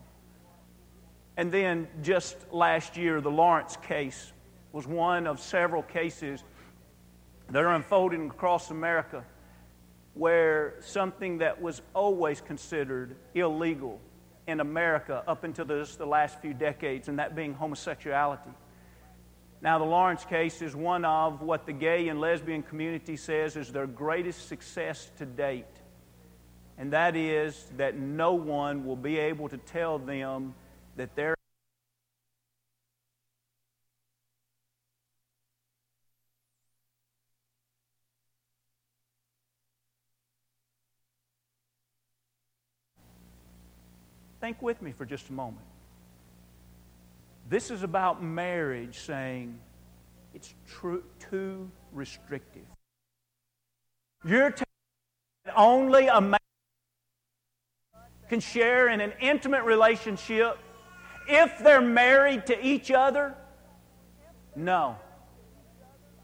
And 1.38 1.52
then 1.52 1.88
just 2.02 2.36
last 2.52 2.98
year, 2.98 3.22
the 3.22 3.32
Lawrence 3.32 3.78
case 3.78 4.34
was 4.72 4.88
one 4.88 5.28
of 5.28 5.40
several 5.40 5.84
cases 5.84 6.44
that 7.50 7.64
are 7.64 7.74
unfolding 7.74 8.30
across 8.30 8.72
America 8.72 9.24
where 10.16 10.76
something 10.82 11.38
that 11.38 11.62
was 11.62 11.82
always 11.94 12.42
considered 12.42 13.16
illegal 13.36 14.02
in 14.50 14.60
America 14.60 15.24
up 15.28 15.44
until 15.44 15.66
this, 15.66 15.96
the 15.96 16.06
last 16.06 16.42
few 16.42 16.54
decades, 16.54 17.08
and 17.08 17.20
that 17.20 17.36
being 17.36 17.54
homosexuality. 17.54 18.52
Now, 19.62 19.78
the 19.78 19.86
Lawrence 19.86 20.24
case 20.26 20.62
is 20.62 20.76
one 20.76 21.04
of 21.04 21.42
what 21.42 21.66
the 21.66 21.74
gay 21.74 22.08
and 22.08 22.20
lesbian 22.22 22.64
community 22.64 23.18
says 23.18 23.56
is 23.58 23.72
their 23.72 23.88
greatest 23.88 24.48
success 24.48 25.12
to 25.18 25.26
date. 25.26 25.66
And 26.78 26.94
that 26.94 27.18
is 27.18 27.70
that 27.76 27.98
no 27.98 28.34
one 28.34 28.86
will 28.86 28.96
be 28.96 29.18
able 29.18 29.50
to 29.50 29.58
tell 29.58 30.00
them 30.00 30.56
that 30.96 31.14
they're 31.16 31.36
Think 44.50 44.64
with 44.64 44.82
me 44.82 44.92
for 44.92 45.06
just 45.06 45.30
a 45.30 45.34
moment. 45.34 45.68
This 47.50 47.70
is 47.70 47.84
about 47.84 48.24
marriage 48.24 48.98
saying 48.98 49.60
it's 50.34 50.56
too 51.20 51.70
restrictive. 51.92 52.66
You're 54.26 54.50
telling 54.50 55.56
only 55.56 56.08
a 56.08 56.20
man 56.20 56.40
can 58.28 58.40
share 58.40 58.88
in 58.88 59.02
an 59.02 59.14
intimate 59.22 59.66
relationship 59.66 60.58
if 61.28 61.60
they're 61.60 61.80
married 61.80 62.48
to 62.48 62.60
each 62.66 62.90
other? 62.90 63.36
No. 64.56 64.98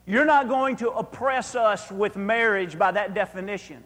You're 0.07 0.25
not 0.25 0.49
going 0.49 0.77
to 0.77 0.89
oppress 0.89 1.53
us 1.53 1.91
with 1.91 2.15
marriage 2.15 2.75
by 2.75 2.91
that 2.91 3.13
definition. 3.13 3.83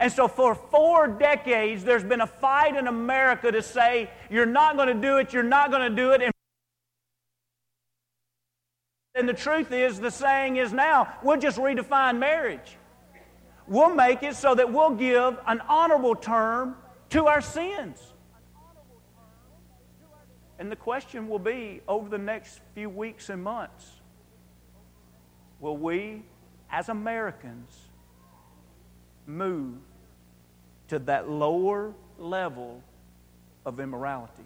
And 0.00 0.10
so, 0.10 0.28
for 0.28 0.54
four 0.54 1.06
decades, 1.08 1.84
there's 1.84 2.02
been 2.02 2.22
a 2.22 2.26
fight 2.26 2.74
in 2.74 2.86
America 2.86 3.52
to 3.52 3.60
say, 3.60 4.10
you're 4.30 4.46
not 4.46 4.76
going 4.76 4.88
to 4.88 4.94
do 4.94 5.18
it, 5.18 5.34
you're 5.34 5.42
not 5.42 5.70
going 5.70 5.90
to 5.90 5.94
do 5.94 6.12
it. 6.12 6.32
And 9.14 9.28
the 9.28 9.34
truth 9.34 9.72
is, 9.72 10.00
the 10.00 10.10
saying 10.10 10.56
is 10.56 10.72
now, 10.72 11.12
we'll 11.22 11.38
just 11.38 11.58
redefine 11.58 12.18
marriage. 12.18 12.78
We'll 13.68 13.94
make 13.94 14.22
it 14.22 14.36
so 14.36 14.54
that 14.54 14.72
we'll 14.72 14.94
give 14.94 15.38
an 15.46 15.60
honorable 15.68 16.14
term 16.14 16.76
to 17.10 17.26
our 17.26 17.42
sins. 17.42 18.00
And 20.58 20.72
the 20.72 20.76
question 20.76 21.28
will 21.28 21.38
be 21.38 21.82
over 21.86 22.08
the 22.08 22.18
next 22.18 22.60
few 22.74 22.88
weeks 22.88 23.28
and 23.28 23.44
months 23.44 23.86
will 25.60 25.76
we, 25.76 26.22
as 26.70 26.88
Americans, 26.88 27.90
move 29.26 29.76
to 30.90 30.98
that 31.00 31.28
lower 31.28 31.92
level 32.18 32.82
of 33.64 33.80
immorality? 33.80 34.44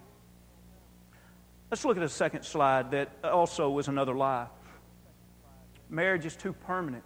Let's 1.71 1.85
look 1.85 1.97
at 1.97 2.03
a 2.03 2.09
second 2.09 2.45
slide 2.45 2.93
that 2.93 3.11
also 3.25 3.79
is 3.79 3.89
another 3.89 4.15
lie 4.15 4.47
marriage 5.91 6.27
is 6.27 6.35
too 6.35 6.53
permanent. 6.53 7.05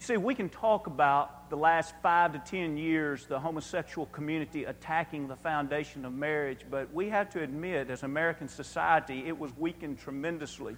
You 0.00 0.06
See, 0.06 0.16
we 0.16 0.34
can 0.34 0.48
talk 0.48 0.86
about 0.86 1.50
the 1.50 1.56
last 1.56 1.94
five 2.02 2.32
to 2.32 2.38
ten 2.38 2.76
years, 2.76 3.24
the 3.26 3.40
homosexual 3.40 4.06
community 4.06 4.64
attacking 4.64 5.26
the 5.26 5.36
foundation 5.36 6.04
of 6.04 6.12
marriage, 6.12 6.60
but 6.70 6.92
we 6.92 7.08
have 7.08 7.30
to 7.30 7.42
admit, 7.42 7.90
as 7.90 8.02
American 8.02 8.48
society, 8.48 9.24
it 9.26 9.38
was 9.38 9.50
weakened 9.56 9.98
tremendously. 9.98 10.76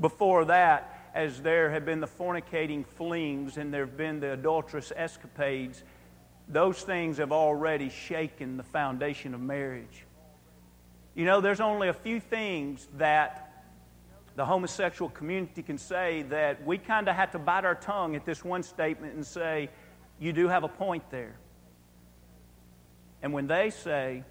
Before 0.00 0.44
that, 0.46 1.10
as 1.14 1.42
there 1.42 1.70
have 1.70 1.84
been 1.84 2.00
the 2.00 2.06
fornicating 2.06 2.86
flings 2.86 3.58
and 3.58 3.74
there 3.74 3.84
have 3.84 3.96
been 3.96 4.20
the 4.20 4.32
adulterous 4.32 4.92
escapades, 4.94 5.82
those 6.48 6.82
things 6.82 7.18
have 7.18 7.32
already 7.32 7.88
shaken 7.88 8.56
the 8.56 8.62
foundation 8.62 9.34
of 9.34 9.40
marriage. 9.40 10.04
You 11.14 11.24
know, 11.24 11.40
there's 11.40 11.60
only 11.60 11.88
a 11.88 11.92
few 11.92 12.20
things 12.20 12.88
that 12.96 13.52
the 14.34 14.44
homosexual 14.44 15.10
community 15.10 15.62
can 15.62 15.76
say 15.76 16.22
that 16.30 16.64
we 16.64 16.78
kind 16.78 17.08
of 17.08 17.14
have 17.14 17.32
to 17.32 17.38
bite 17.38 17.64
our 17.64 17.74
tongue 17.74 18.16
at 18.16 18.24
this 18.24 18.44
one 18.44 18.62
statement 18.62 19.14
and 19.14 19.26
say, 19.26 19.68
You 20.18 20.32
do 20.32 20.48
have 20.48 20.64
a 20.64 20.68
point 20.68 21.10
there. 21.10 21.36
And 23.22 23.32
when 23.32 23.46
they 23.46 23.70
say, 23.70 24.24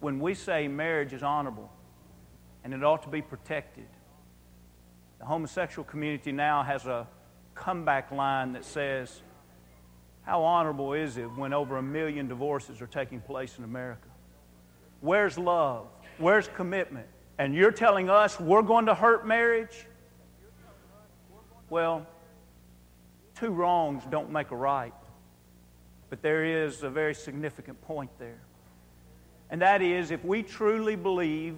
when 0.00 0.18
we 0.18 0.34
say 0.34 0.68
marriage 0.68 1.12
is 1.12 1.22
honorable 1.22 1.70
and 2.64 2.74
it 2.74 2.82
ought 2.82 3.04
to 3.04 3.08
be 3.08 3.22
protected, 3.22 3.86
the 5.20 5.24
homosexual 5.24 5.84
community 5.84 6.32
now 6.32 6.62
has 6.64 6.86
a 6.86 7.06
comeback 7.54 8.10
line 8.10 8.52
that 8.54 8.64
says, 8.64 9.22
How 10.22 10.42
honorable 10.42 10.92
is 10.92 11.16
it 11.16 11.26
when 11.36 11.52
over 11.52 11.76
a 11.76 11.82
million 11.82 12.28
divorces 12.28 12.80
are 12.80 12.86
taking 12.86 13.20
place 13.20 13.58
in 13.58 13.64
America? 13.64 14.08
Where's 15.00 15.36
love? 15.36 15.88
Where's 16.18 16.48
commitment? 16.48 17.06
and 17.38 17.54
you're 17.54 17.72
telling 17.72 18.10
us 18.10 18.38
we're 18.38 18.62
going 18.62 18.86
to 18.86 18.94
hurt 18.94 19.26
marriage? 19.26 19.86
Well, 21.70 22.06
two 23.34 23.50
wrongs 23.50 24.04
don't 24.10 24.30
make 24.30 24.50
a 24.50 24.56
right. 24.56 24.92
But 26.10 26.22
there 26.22 26.44
is 26.44 26.82
a 26.82 26.90
very 26.90 27.14
significant 27.14 27.80
point 27.82 28.10
there. 28.18 28.40
And 29.50 29.62
that 29.62 29.82
is 29.82 30.10
if 30.10 30.24
we 30.24 30.42
truly 30.42 30.94
believe 30.94 31.56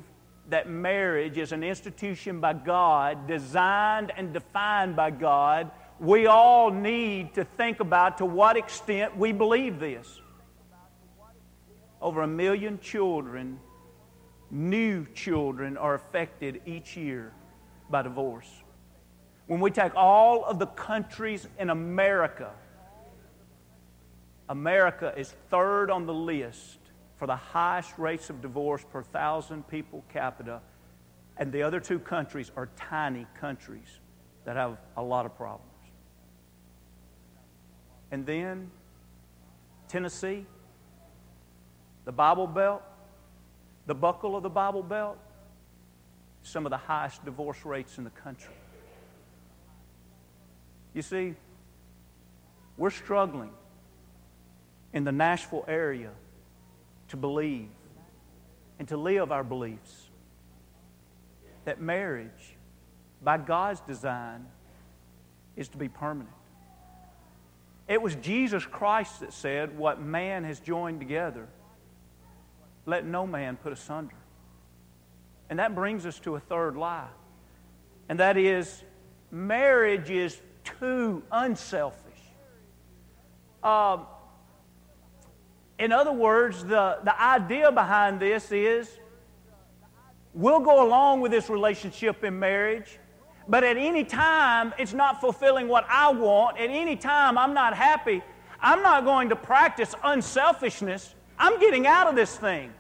that 0.49 0.69
marriage 0.69 1.39
is 1.39 1.53
an 1.53 1.65
institution 1.65 2.41
by 2.41 2.53
God, 2.53 3.27
designed 3.27 4.13
and 4.17 4.33
defined 4.33 4.95
by 4.95 5.11
God, 5.11 5.71
we 5.99 6.27
all 6.27 6.71
need 6.71 7.35
to 7.35 7.45
think 7.45 7.81
about 7.81 8.19
to 8.19 8.25
what 8.25 8.57
extent 8.57 9.17
we 9.17 9.33
believe 9.33 9.79
this. 9.79 10.21
Over 12.01 12.23
a 12.23 12.27
million 12.27 12.79
children 12.81 13.59
new 14.55 15.05
children 15.15 15.77
are 15.77 15.95
affected 15.95 16.63
each 16.65 16.97
year 16.97 17.33
by 17.91 18.03
divorce. 18.03 18.49
When 19.47 19.61
we 19.61 19.71
take 19.71 19.95
all 19.97 20.45
of 20.45 20.59
the 20.59 20.67
countries 20.67 21.47
in 21.59 21.71
America, 21.71 22.53
America 24.49 25.13
is 25.17 25.35
third 25.51 25.91
on 25.91 26.07
the 26.07 26.15
list 26.15 26.79
for 27.17 27.27
the 27.27 27.37
highest 27.37 27.99
rates 27.99 28.31
of 28.31 28.41
divorce 28.41 28.85
per 28.91 29.03
thousand 29.03 29.67
people 29.69 30.05
capita, 30.09 30.61
and 31.37 31.53
the 31.53 31.63
other 31.63 31.81
two 31.81 31.99
countries 31.99 32.53
are 32.57 32.69
tiny 32.77 33.27
countries 33.41 33.99
that 34.45 34.57
have 34.57 34.79
a 34.97 35.03
lot 35.03 35.27
of 35.27 35.37
problems. 35.37 35.74
And 38.15 38.25
then 38.25 38.71
Tennessee, 39.89 40.47
the 42.05 42.13
Bible 42.13 42.47
Belt, 42.47 42.81
the 43.87 43.95
buckle 43.97 44.37
of 44.37 44.45
the 44.45 44.49
Bible 44.49 44.85
Belt, 44.85 45.19
some 46.45 46.65
of 46.65 46.71
the 46.71 46.77
highest 46.77 47.25
divorce 47.25 47.65
rates 47.65 47.99
in 47.99 48.05
the 48.05 48.11
country. 48.11 48.55
You 50.93 51.03
see, 51.03 51.35
we're 52.77 52.91
struggling 52.91 53.51
in 54.93 55.03
the 55.03 55.11
Nashville 55.11 55.65
area 55.67 56.13
to 57.09 57.17
believe 57.17 57.67
and 58.79 58.87
to 58.87 58.97
live 58.97 59.33
our 59.33 59.43
beliefs 59.43 60.09
that 61.65 61.81
marriage, 61.81 62.55
by 63.21 63.39
God's 63.39 63.81
design, 63.81 64.47
is 65.57 65.67
to 65.71 65.79
be 65.79 65.89
permanent. 65.89 66.31
It 67.87 68.01
was 68.01 68.15
Jesus 68.17 68.65
Christ 68.65 69.21
that 69.21 69.33
said, 69.33 69.77
What 69.77 70.01
man 70.01 70.45
has 70.45 70.61
joined 70.61 71.01
together, 71.01 71.49
let 72.87 73.05
no 73.05 73.27
man 73.27 73.57
put 73.57 73.73
asunder. 73.73 74.15
And 75.51 75.59
that 75.59 75.75
brings 75.75 76.07
us 76.07 76.19
to 76.21 76.37
a 76.37 76.41
third 76.41 76.77
lie, 76.77 77.09
and 78.09 78.19
that 78.21 78.37
is 78.37 78.83
marriage 79.31 80.11
is 80.11 80.41
too 80.81 81.23
unselfish. 81.31 82.01
Um, 83.63 84.07
in 85.79 85.93
other 85.93 86.13
words, 86.13 86.65
the, 86.65 86.99
the 87.03 87.21
idea 87.21 87.73
behind 87.73 88.21
this 88.21 88.53
is 88.53 88.89
we'll 90.33 90.61
go 90.61 90.87
along 90.87 91.21
with 91.21 91.31
this 91.31 91.51
relationship 91.51 92.25
in 92.25 92.39
marriage, 92.39 92.99
but 93.49 93.65
at 93.65 93.77
any 93.77 94.05
time 94.05 94.73
it's 94.79 94.93
not 94.93 95.21
fulfilling 95.21 95.69
what 95.69 95.87
I 95.89 96.11
want, 96.11 96.59
at 96.59 96.71
any 96.71 96.97
time 96.97 97.37
I'm 97.39 97.55
not 97.55 97.75
happy, 97.75 98.23
I'm 98.61 98.83
not 98.83 99.05
going 99.05 99.29
to 99.29 99.37
practice 99.37 99.95
unselfishness 100.03 101.15
I'm 101.39 101.59
getting 101.59 101.87
out 101.87 102.07
of 102.07 102.15
this 102.15 102.37
thing. 102.37 102.73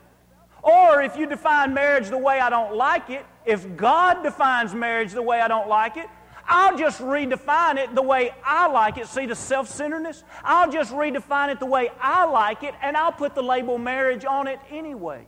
Or 0.62 1.02
if 1.02 1.16
you 1.16 1.26
define 1.26 1.74
marriage 1.74 2.08
the 2.08 2.18
way 2.18 2.40
I 2.40 2.48
don't 2.50 2.74
like 2.74 3.10
it, 3.10 3.26
if 3.44 3.76
God 3.76 4.22
defines 4.22 4.74
marriage 4.74 5.12
the 5.12 5.22
way 5.22 5.40
I 5.40 5.48
don't 5.48 5.68
like 5.68 5.96
it, 5.96 6.08
I'll 6.46 6.76
just 6.76 7.00
redefine 7.00 7.76
it 7.76 7.94
the 7.94 8.02
way 8.02 8.30
I 8.44 8.68
like 8.68 8.98
it. 8.98 9.06
See 9.06 9.26
the 9.26 9.34
self 9.34 9.68
centeredness? 9.68 10.24
I'll 10.42 10.70
just 10.70 10.92
redefine 10.92 11.50
it 11.50 11.58
the 11.58 11.66
way 11.66 11.90
I 12.00 12.24
like 12.24 12.62
it, 12.62 12.74
and 12.82 12.96
I'll 12.96 13.12
put 13.12 13.34
the 13.34 13.42
label 13.42 13.78
marriage 13.78 14.24
on 14.24 14.46
it 14.46 14.58
anyway. 14.70 15.26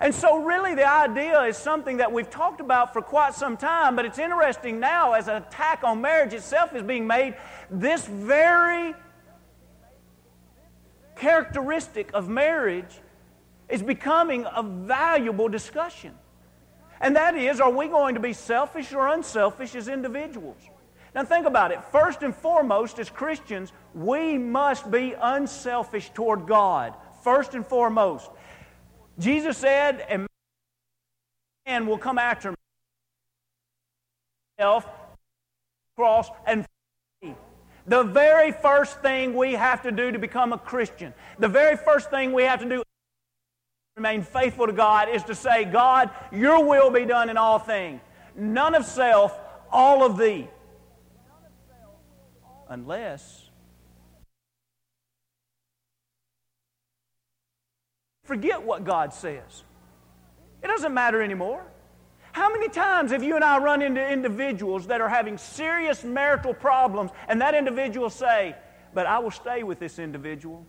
And 0.00 0.14
so, 0.14 0.42
really, 0.42 0.74
the 0.74 0.88
idea 0.88 1.40
is 1.42 1.56
something 1.56 1.98
that 1.98 2.12
we've 2.12 2.30
talked 2.30 2.60
about 2.60 2.92
for 2.92 3.02
quite 3.02 3.34
some 3.34 3.56
time, 3.56 3.96
but 3.96 4.04
it's 4.04 4.18
interesting 4.18 4.80
now 4.80 5.12
as 5.12 5.28
an 5.28 5.36
attack 5.36 5.82
on 5.84 6.00
marriage 6.00 6.32
itself 6.32 6.74
is 6.74 6.82
being 6.82 7.06
made. 7.06 7.36
This 7.70 8.06
very 8.06 8.94
characteristic 11.16 12.10
of 12.14 12.28
marriage 12.28 13.00
is 13.68 13.82
becoming 13.82 14.46
a 14.54 14.62
valuable 14.62 15.48
discussion. 15.48 16.14
And 17.00 17.16
that 17.16 17.36
is, 17.36 17.60
are 17.60 17.70
we 17.70 17.88
going 17.88 18.14
to 18.14 18.20
be 18.20 18.32
selfish 18.32 18.92
or 18.92 19.08
unselfish 19.08 19.74
as 19.74 19.88
individuals? 19.88 20.58
Now, 21.14 21.24
think 21.24 21.46
about 21.46 21.72
it. 21.72 21.82
First 21.90 22.22
and 22.22 22.34
foremost, 22.34 22.98
as 22.98 23.10
Christians, 23.10 23.72
we 23.94 24.38
must 24.38 24.90
be 24.90 25.14
unselfish 25.20 26.10
toward 26.10 26.46
God. 26.46 26.94
First 27.24 27.54
and 27.54 27.66
foremost. 27.66 28.30
Jesus 29.20 29.58
said, 29.58 30.04
and 30.08 30.26
man 31.66 31.86
will 31.86 31.98
come 31.98 32.18
after 32.18 32.50
me. 32.50 32.56
Cross 35.96 36.30
and 36.46 36.66
the 37.86 38.02
very 38.02 38.52
first 38.52 39.00
thing 39.00 39.34
we 39.34 39.52
have 39.52 39.82
to 39.82 39.90
do 39.90 40.12
to 40.12 40.18
become 40.18 40.52
a 40.52 40.58
Christian, 40.58 41.12
the 41.38 41.48
very 41.48 41.76
first 41.76 42.10
thing 42.10 42.32
we 42.32 42.44
have 42.44 42.60
to 42.60 42.68
do 42.68 42.82
remain 43.96 44.22
faithful 44.22 44.66
to 44.66 44.72
God 44.72 45.08
is 45.08 45.22
to 45.24 45.34
say, 45.34 45.64
God, 45.64 46.10
your 46.32 46.64
will 46.64 46.90
be 46.90 47.04
done 47.04 47.28
in 47.28 47.36
all 47.36 47.58
things. 47.58 48.00
None 48.34 48.74
of 48.74 48.84
self, 48.86 49.38
all 49.70 50.04
of 50.04 50.16
thee. 50.16 50.48
Unless 52.68 53.39
forget 58.30 58.62
what 58.62 58.84
God 58.84 59.12
says. 59.12 59.64
It 60.62 60.68
doesn't 60.68 60.94
matter 60.94 61.20
anymore. 61.20 61.64
How 62.30 62.48
many 62.52 62.68
times 62.68 63.10
have 63.10 63.24
you 63.24 63.34
and 63.34 63.42
I 63.42 63.58
run 63.58 63.82
into 63.82 64.08
individuals 64.08 64.86
that 64.86 65.00
are 65.00 65.08
having 65.08 65.36
serious 65.36 66.04
marital 66.04 66.54
problems 66.54 67.10
and 67.26 67.40
that 67.40 67.56
individual 67.56 68.08
say, 68.08 68.54
but 68.94 69.04
I 69.04 69.18
will 69.18 69.32
stay 69.32 69.64
with 69.64 69.80
this 69.80 69.98
individual 69.98 70.64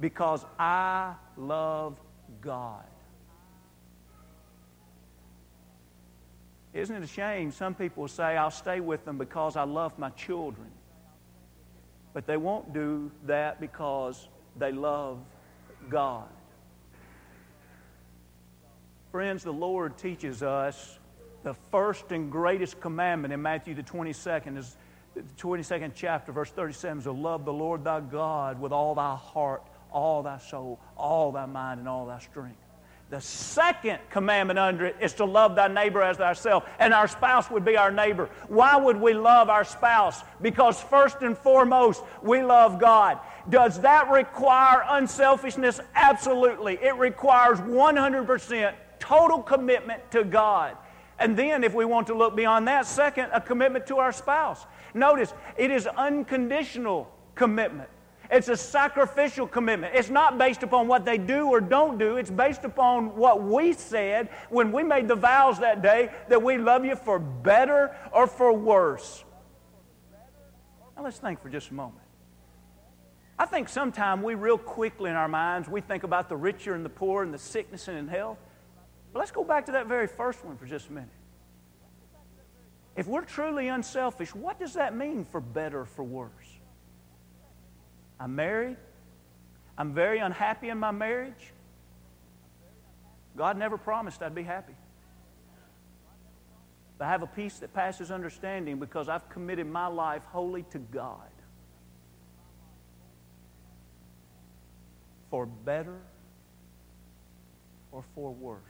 because 0.00 0.46
I 0.58 1.12
love 1.36 2.00
God. 2.40 2.86
Isn't 6.72 6.96
it 6.96 7.02
a 7.02 7.06
shame? 7.06 7.52
Some 7.52 7.74
people 7.74 8.08
say, 8.08 8.38
I'll 8.38 8.50
stay 8.50 8.80
with 8.80 9.04
them 9.04 9.18
because 9.18 9.56
I 9.56 9.64
love 9.64 9.98
my 9.98 10.08
children. 10.10 10.70
But 12.14 12.26
they 12.26 12.38
won't 12.38 12.72
do 12.72 13.10
that 13.26 13.60
because 13.60 14.26
they 14.58 14.72
love 14.72 15.18
God. 15.90 16.28
Friends, 19.18 19.42
the 19.42 19.52
Lord 19.52 19.98
teaches 19.98 20.44
us 20.44 20.96
the 21.42 21.52
first 21.72 22.12
and 22.12 22.30
greatest 22.30 22.80
commandment 22.80 23.34
in 23.34 23.42
Matthew 23.42 23.74
the 23.74 23.82
22nd 23.82 24.56
is 24.56 24.76
the 25.16 25.22
22nd 25.36 25.90
chapter, 25.92 26.30
verse 26.30 26.50
37 26.50 26.98
is 26.98 27.04
to 27.04 27.10
love 27.10 27.44
the 27.44 27.52
Lord 27.52 27.82
thy 27.82 27.98
God 27.98 28.60
with 28.60 28.70
all 28.70 28.94
thy 28.94 29.16
heart, 29.16 29.64
all 29.90 30.22
thy 30.22 30.38
soul, 30.38 30.78
all 30.96 31.32
thy 31.32 31.46
mind, 31.46 31.80
and 31.80 31.88
all 31.88 32.06
thy 32.06 32.20
strength. 32.20 32.60
The 33.10 33.20
second 33.20 33.98
commandment 34.08 34.56
under 34.56 34.86
it 34.86 34.94
is 35.00 35.14
to 35.14 35.24
love 35.24 35.56
thy 35.56 35.66
neighbor 35.66 36.00
as 36.00 36.18
thyself, 36.18 36.64
and 36.78 36.94
our 36.94 37.08
spouse 37.08 37.50
would 37.50 37.64
be 37.64 37.76
our 37.76 37.90
neighbor. 37.90 38.30
Why 38.46 38.76
would 38.76 39.00
we 39.00 39.14
love 39.14 39.48
our 39.50 39.64
spouse? 39.64 40.22
Because 40.40 40.80
first 40.80 41.22
and 41.22 41.36
foremost, 41.36 42.04
we 42.22 42.44
love 42.44 42.78
God. 42.78 43.18
Does 43.50 43.80
that 43.80 44.12
require 44.12 44.84
unselfishness? 44.88 45.80
Absolutely. 45.96 46.74
It 46.80 46.94
requires 46.94 47.58
100% 47.58 48.74
total 48.98 49.42
commitment 49.42 50.10
to 50.12 50.24
God. 50.24 50.76
And 51.18 51.36
then, 51.36 51.64
if 51.64 51.74
we 51.74 51.84
want 51.84 52.06
to 52.08 52.14
look 52.14 52.36
beyond 52.36 52.68
that, 52.68 52.86
second, 52.86 53.30
a 53.32 53.40
commitment 53.40 53.86
to 53.88 53.98
our 53.98 54.12
spouse. 54.12 54.66
Notice, 54.94 55.32
it 55.56 55.70
is 55.70 55.86
unconditional 55.86 57.10
commitment. 57.34 57.88
It's 58.30 58.48
a 58.48 58.56
sacrificial 58.56 59.46
commitment. 59.46 59.94
It's 59.94 60.10
not 60.10 60.36
based 60.36 60.62
upon 60.62 60.86
what 60.86 61.04
they 61.04 61.16
do 61.16 61.48
or 61.48 61.60
don't 61.60 61.98
do. 61.98 62.16
It's 62.16 62.30
based 62.30 62.64
upon 62.64 63.16
what 63.16 63.42
we 63.42 63.72
said 63.72 64.28
when 64.50 64.70
we 64.70 64.82
made 64.82 65.08
the 65.08 65.14
vows 65.14 65.58
that 65.60 65.82
day 65.82 66.10
that 66.28 66.42
we 66.42 66.58
love 66.58 66.84
you 66.84 66.94
for 66.94 67.18
better 67.18 67.96
or 68.12 68.26
for 68.26 68.52
worse. 68.52 69.24
Now 70.96 71.04
let's 71.04 71.18
think 71.18 71.40
for 71.40 71.48
just 71.48 71.70
a 71.70 71.74
moment. 71.74 72.04
I 73.38 73.46
think 73.46 73.68
sometimes 73.68 74.22
we 74.22 74.34
real 74.34 74.58
quickly 74.58 75.10
in 75.10 75.16
our 75.16 75.28
minds, 75.28 75.68
we 75.68 75.80
think 75.80 76.02
about 76.02 76.28
the 76.28 76.36
richer 76.36 76.74
and 76.74 76.84
the 76.84 76.90
poor 76.90 77.22
and 77.22 77.32
the 77.32 77.38
sickness 77.38 77.88
and 77.88 77.96
in 77.96 78.08
health. 78.08 78.38
But 79.18 79.22
let's 79.22 79.32
go 79.32 79.42
back 79.42 79.66
to 79.66 79.72
that 79.72 79.88
very 79.88 80.06
first 80.06 80.44
one 80.44 80.56
for 80.56 80.64
just 80.64 80.90
a 80.90 80.92
minute. 80.92 81.08
If 82.94 83.08
we're 83.08 83.24
truly 83.24 83.66
unselfish, 83.66 84.32
what 84.32 84.60
does 84.60 84.74
that 84.74 84.96
mean 84.96 85.24
for 85.24 85.40
better 85.40 85.80
or 85.80 85.86
for 85.86 86.04
worse? 86.04 86.30
I'm 88.20 88.36
married. 88.36 88.76
I'm 89.76 89.92
very 89.92 90.20
unhappy 90.20 90.68
in 90.68 90.78
my 90.78 90.92
marriage. 90.92 91.52
God 93.36 93.58
never 93.58 93.76
promised 93.76 94.22
I'd 94.22 94.36
be 94.36 94.44
happy. 94.44 94.76
But 96.96 97.06
I 97.06 97.08
have 97.08 97.24
a 97.24 97.26
peace 97.26 97.58
that 97.58 97.74
passes 97.74 98.12
understanding 98.12 98.78
because 98.78 99.08
I've 99.08 99.28
committed 99.30 99.66
my 99.66 99.88
life 99.88 100.22
wholly 100.26 100.62
to 100.70 100.78
God. 100.78 101.28
For 105.28 105.44
better 105.44 105.98
or 107.90 108.04
for 108.14 108.32
worse. 108.32 108.62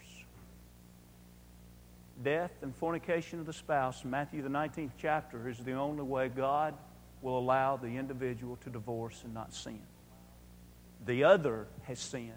Death 2.22 2.50
and 2.62 2.74
fornication 2.74 3.38
of 3.38 3.46
the 3.46 3.52
spouse, 3.52 4.04
Matthew 4.04 4.42
the 4.42 4.48
19th 4.48 4.92
chapter, 4.98 5.48
is 5.48 5.59
the 5.59 5.74
only 5.74 6.02
way 6.02 6.28
God 6.28 6.74
will 7.22 7.38
allow 7.38 7.76
the 7.76 7.87
individual 7.87 8.57
to 8.57 8.70
divorce 8.70 9.22
and 9.24 9.33
not 9.33 9.54
sin. 9.54 9.81
The 11.07 11.24
other 11.24 11.66
has 11.85 12.00
sinned, 12.00 12.33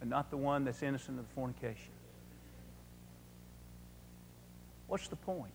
and 0.00 0.10
not 0.10 0.30
the 0.30 0.36
one 0.36 0.64
that's 0.64 0.82
innocent 0.82 1.18
of 1.18 1.28
the 1.28 1.34
fornication. 1.34 1.92
What's 4.88 5.08
the 5.08 5.16
point? 5.16 5.52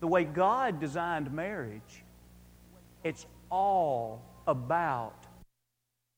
The 0.00 0.06
way 0.06 0.24
God 0.24 0.78
designed 0.78 1.32
marriage, 1.32 2.04
it's 3.02 3.26
all 3.50 4.22
about 4.46 5.14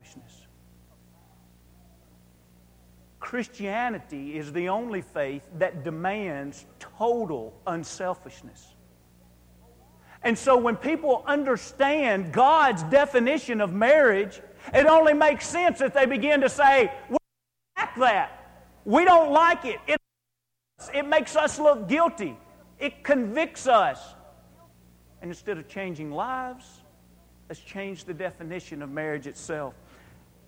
selfishness. 0.00 0.46
Christianity 3.20 4.36
is 4.36 4.52
the 4.52 4.70
only 4.70 5.02
faith 5.02 5.46
that 5.58 5.84
demands 5.84 6.66
total 6.78 7.54
unselfishness. 7.66 8.74
And 10.22 10.36
so 10.36 10.56
when 10.56 10.76
people 10.76 11.22
understand 11.26 12.32
God's 12.32 12.82
definition 12.84 13.60
of 13.60 13.72
marriage, 13.72 14.40
it 14.74 14.86
only 14.86 15.14
makes 15.14 15.46
sense 15.46 15.78
that 15.78 15.94
they 15.94 16.06
begin 16.06 16.40
to 16.40 16.48
say, 16.48 16.92
we 17.08 17.16
like 17.78 17.94
that. 17.96 18.64
We 18.84 19.04
don't 19.04 19.30
like 19.32 19.64
it. 19.64 19.78
it. 19.86 19.98
It 20.94 21.06
makes 21.06 21.36
us 21.36 21.58
look 21.58 21.88
guilty. 21.88 22.36
It 22.78 23.04
convicts 23.04 23.66
us. 23.66 24.14
And 25.22 25.30
instead 25.30 25.58
of 25.58 25.68
changing 25.68 26.10
lives, 26.10 26.66
let's 27.48 27.60
change 27.60 28.04
the 28.04 28.14
definition 28.14 28.82
of 28.82 28.90
marriage 28.90 29.26
itself. 29.26 29.74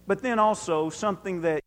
But 0.07 0.23
then 0.23 0.39
also 0.39 0.91
something 0.91 1.43
that, 1.43 1.63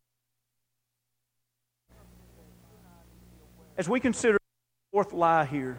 as 3.76 3.88
we 3.88 4.00
consider 4.00 4.34
the 4.34 4.90
fourth 4.92 5.12
lie 5.12 5.44
here, 5.44 5.78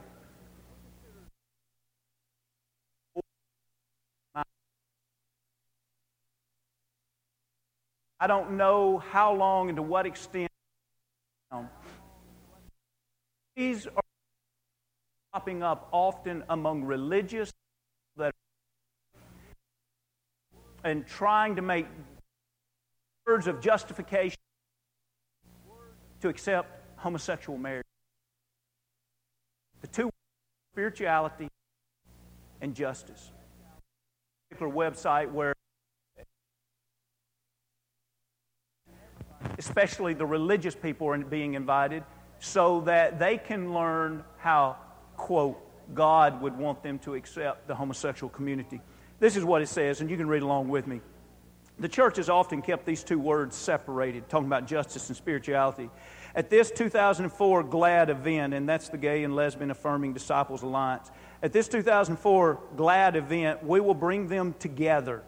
I 8.20 8.26
don't 8.26 8.58
know 8.58 8.98
how 8.98 9.34
long 9.34 9.70
and 9.70 9.76
to 9.76 9.82
what 9.82 10.06
extent. 10.06 10.52
These 13.56 13.88
are 13.88 14.04
popping 15.34 15.62
up 15.62 15.88
often 15.92 16.44
among 16.50 16.84
religious 16.84 17.52
that 18.16 18.34
and 20.84 21.06
trying 21.06 21.56
to 21.56 21.62
make 21.62 21.88
words 23.26 23.48
of 23.48 23.62
justification 23.62 24.38
to 26.22 26.30
accept 26.30 26.70
homosexual 26.98 27.58
marriage. 27.58 27.87
The 29.82 29.88
two 29.88 30.10
spirituality 30.74 31.48
and 32.62 32.76
justice. 32.76 33.32
Particular 34.50 34.74
website 34.74 35.32
where 35.32 35.54
especially 39.58 40.14
the 40.14 40.26
religious 40.26 40.76
people, 40.76 41.08
are 41.08 41.18
being 41.18 41.56
invited 41.56 42.04
so 42.40 42.82
that 42.82 43.20
they 43.20 43.38
can 43.38 43.74
learn 43.74 44.24
how, 44.38 44.78
quote, 45.16 45.60
God 45.94 46.42
would 46.42 46.58
want 46.58 46.84
them 46.84 47.00
to 47.00 47.16
accept 47.16 47.68
the 47.68 47.76
homosexual 47.76 48.30
community. 48.30 48.82
This 49.20 49.36
is 49.36 49.44
what 49.44 49.62
it 49.62 49.68
says, 49.68 50.02
and 50.02 50.10
you 50.10 50.18
can 50.18 50.28
read 50.28 50.44
along 50.44 50.68
with 50.68 50.86
me. 50.86 51.02
The 51.80 51.88
church 51.88 52.18
has 52.18 52.30
often 52.30 52.62
kept 52.62 52.86
these 52.86 53.04
two 53.04 53.20
words 53.20 53.56
separated, 53.56 54.30
talking 54.30 54.48
about 54.48 54.68
justice 54.68 55.08
and 55.10 55.18
spirituality. 55.18 55.90
At 56.38 56.52
this 56.52 56.70
2004 56.70 57.64
GLAD 57.64 58.12
event, 58.12 58.54
and 58.54 58.70
that's 58.70 58.90
the 58.90 58.98
Gay 58.98 59.24
and 59.24 59.36
Lesbian 59.36 59.72
Affirming 59.72 60.14
Disciples 60.14 60.62
Alliance, 60.62 61.10
at 61.42 61.52
this 61.52 61.68
2004 61.68 62.60
GLAD 62.76 63.16
event, 63.16 63.64
we 63.64 63.80
will 63.80 63.96
bring 63.96 64.28
them 64.28 64.54
together. 64.60 65.24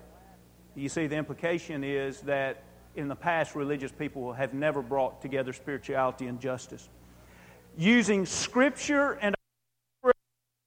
You 0.76 0.88
see, 0.88 1.08
the 1.08 1.16
implication 1.16 1.84
is 1.84 2.22
that 2.22 2.62
in 2.96 3.08
the 3.08 3.16
past, 3.16 3.56
religious 3.56 3.92
people 3.92 4.34
have 4.34 4.54
never 4.54 4.84
brought 4.84 5.20
together 5.20 5.52
spirituality 5.52 6.28
and 6.28 6.40
justice. 6.40 6.90
Using 7.76 8.28
scripture 8.28 9.14
and 9.14 9.34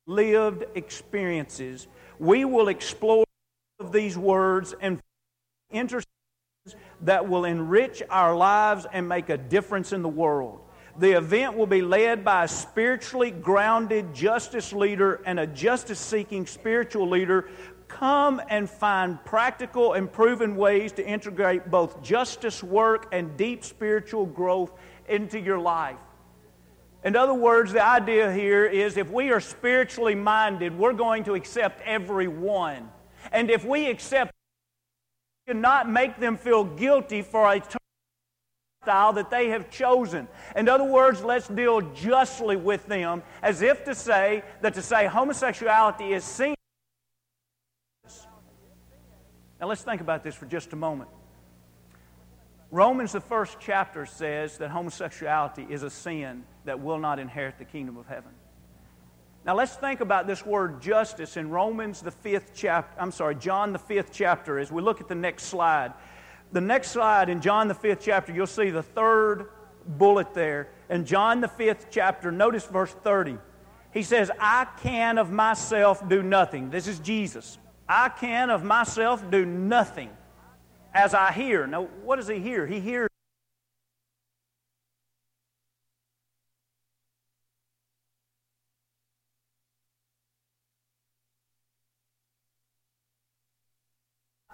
lived 0.08 0.64
experiences, 0.74 1.86
we 2.18 2.44
will 2.44 2.66
explore 2.66 3.24
these 3.92 4.18
words 4.18 4.74
and 4.80 4.98
intersections 5.70 6.11
that 7.02 7.28
will 7.28 7.44
enrich 7.44 8.02
our 8.08 8.36
lives 8.36 8.86
and 8.92 9.08
make 9.08 9.28
a 9.28 9.36
difference 9.36 9.92
in 9.92 10.02
the 10.02 10.08
world. 10.08 10.60
The 10.98 11.12
event 11.12 11.56
will 11.56 11.66
be 11.66 11.82
led 11.82 12.24
by 12.24 12.44
a 12.44 12.48
spiritually 12.48 13.30
grounded 13.30 14.14
justice 14.14 14.72
leader 14.72 15.20
and 15.26 15.40
a 15.40 15.46
justice 15.46 15.98
seeking 15.98 16.46
spiritual 16.46 17.08
leader 17.08 17.48
come 17.88 18.40
and 18.48 18.68
find 18.70 19.22
practical 19.24 19.94
and 19.94 20.10
proven 20.10 20.56
ways 20.56 20.92
to 20.92 21.06
integrate 21.06 21.70
both 21.70 22.02
justice 22.02 22.62
work 22.62 23.08
and 23.12 23.36
deep 23.36 23.64
spiritual 23.64 24.26
growth 24.26 24.72
into 25.08 25.38
your 25.38 25.58
life. 25.58 25.98
In 27.04 27.16
other 27.16 27.34
words, 27.34 27.72
the 27.72 27.84
idea 27.84 28.32
here 28.32 28.64
is 28.64 28.96
if 28.96 29.10
we 29.10 29.30
are 29.30 29.40
spiritually 29.40 30.14
minded, 30.14 30.78
we're 30.78 30.92
going 30.92 31.24
to 31.24 31.34
accept 31.34 31.82
everyone. 31.84 32.88
And 33.32 33.50
if 33.50 33.64
we 33.64 33.88
accept, 33.88 34.32
cannot 35.52 35.86
make 35.86 36.18
them 36.18 36.38
feel 36.38 36.64
guilty 36.64 37.20
for 37.20 37.52
a 37.52 37.62
style 38.82 39.12
that 39.12 39.30
they 39.30 39.50
have 39.50 39.68
chosen. 39.70 40.26
In 40.56 40.66
other 40.66 40.84
words, 40.84 41.22
let's 41.22 41.46
deal 41.46 41.82
justly 41.92 42.56
with 42.56 42.86
them, 42.86 43.22
as 43.42 43.60
if 43.60 43.84
to 43.84 43.94
say 43.94 44.42
that 44.62 44.72
to 44.74 44.82
say 44.82 45.06
homosexuality 45.06 46.14
is 46.14 46.24
seen 46.24 46.54
now 49.60 49.68
let's 49.68 49.82
think 49.82 50.00
about 50.00 50.24
this 50.24 50.34
for 50.34 50.46
just 50.46 50.72
a 50.72 50.76
moment. 50.76 51.08
Romans, 52.72 53.12
the 53.12 53.20
first 53.20 53.58
chapter, 53.60 54.06
says 54.06 54.58
that 54.58 54.70
homosexuality 54.70 55.64
is 55.70 55.84
a 55.84 55.90
sin 55.90 56.42
that 56.64 56.80
will 56.80 56.98
not 56.98 57.20
inherit 57.20 57.58
the 57.58 57.64
kingdom 57.64 57.96
of 57.96 58.06
heaven. 58.06 58.32
Now 59.44 59.56
let's 59.56 59.74
think 59.74 60.00
about 60.00 60.26
this 60.26 60.46
word 60.46 60.80
justice 60.80 61.36
in 61.36 61.50
Romans, 61.50 62.00
the 62.00 62.10
fifth 62.10 62.52
chapter. 62.54 63.00
I'm 63.00 63.10
sorry, 63.10 63.34
John, 63.34 63.72
the 63.72 63.78
fifth 63.78 64.10
chapter, 64.12 64.58
as 64.58 64.70
we 64.70 64.82
look 64.82 65.00
at 65.00 65.08
the 65.08 65.14
next 65.14 65.44
slide. 65.44 65.92
The 66.52 66.60
next 66.60 66.90
slide 66.90 67.28
in 67.28 67.40
John, 67.40 67.66
the 67.66 67.74
fifth 67.74 68.00
chapter, 68.02 68.32
you'll 68.32 68.46
see 68.46 68.70
the 68.70 68.82
third 68.82 69.48
bullet 69.86 70.32
there. 70.34 70.68
In 70.90 71.04
John, 71.04 71.40
the 71.40 71.48
fifth 71.48 71.86
chapter, 71.90 72.30
notice 72.30 72.66
verse 72.66 72.92
30. 72.92 73.38
He 73.92 74.02
says, 74.02 74.30
I 74.38 74.66
can 74.82 75.18
of 75.18 75.30
myself 75.30 76.08
do 76.08 76.22
nothing. 76.22 76.70
This 76.70 76.86
is 76.86 76.98
Jesus. 77.00 77.58
I 77.88 78.10
can 78.10 78.48
of 78.50 78.62
myself 78.62 79.28
do 79.30 79.44
nothing. 79.44 80.10
as 80.94 81.14
I 81.14 81.32
hear. 81.32 81.66
Now, 81.66 81.84
what 82.04 82.16
does 82.16 82.28
he 82.28 82.38
hear? 82.38 82.66
He 82.66 82.80
hears. 82.80 83.11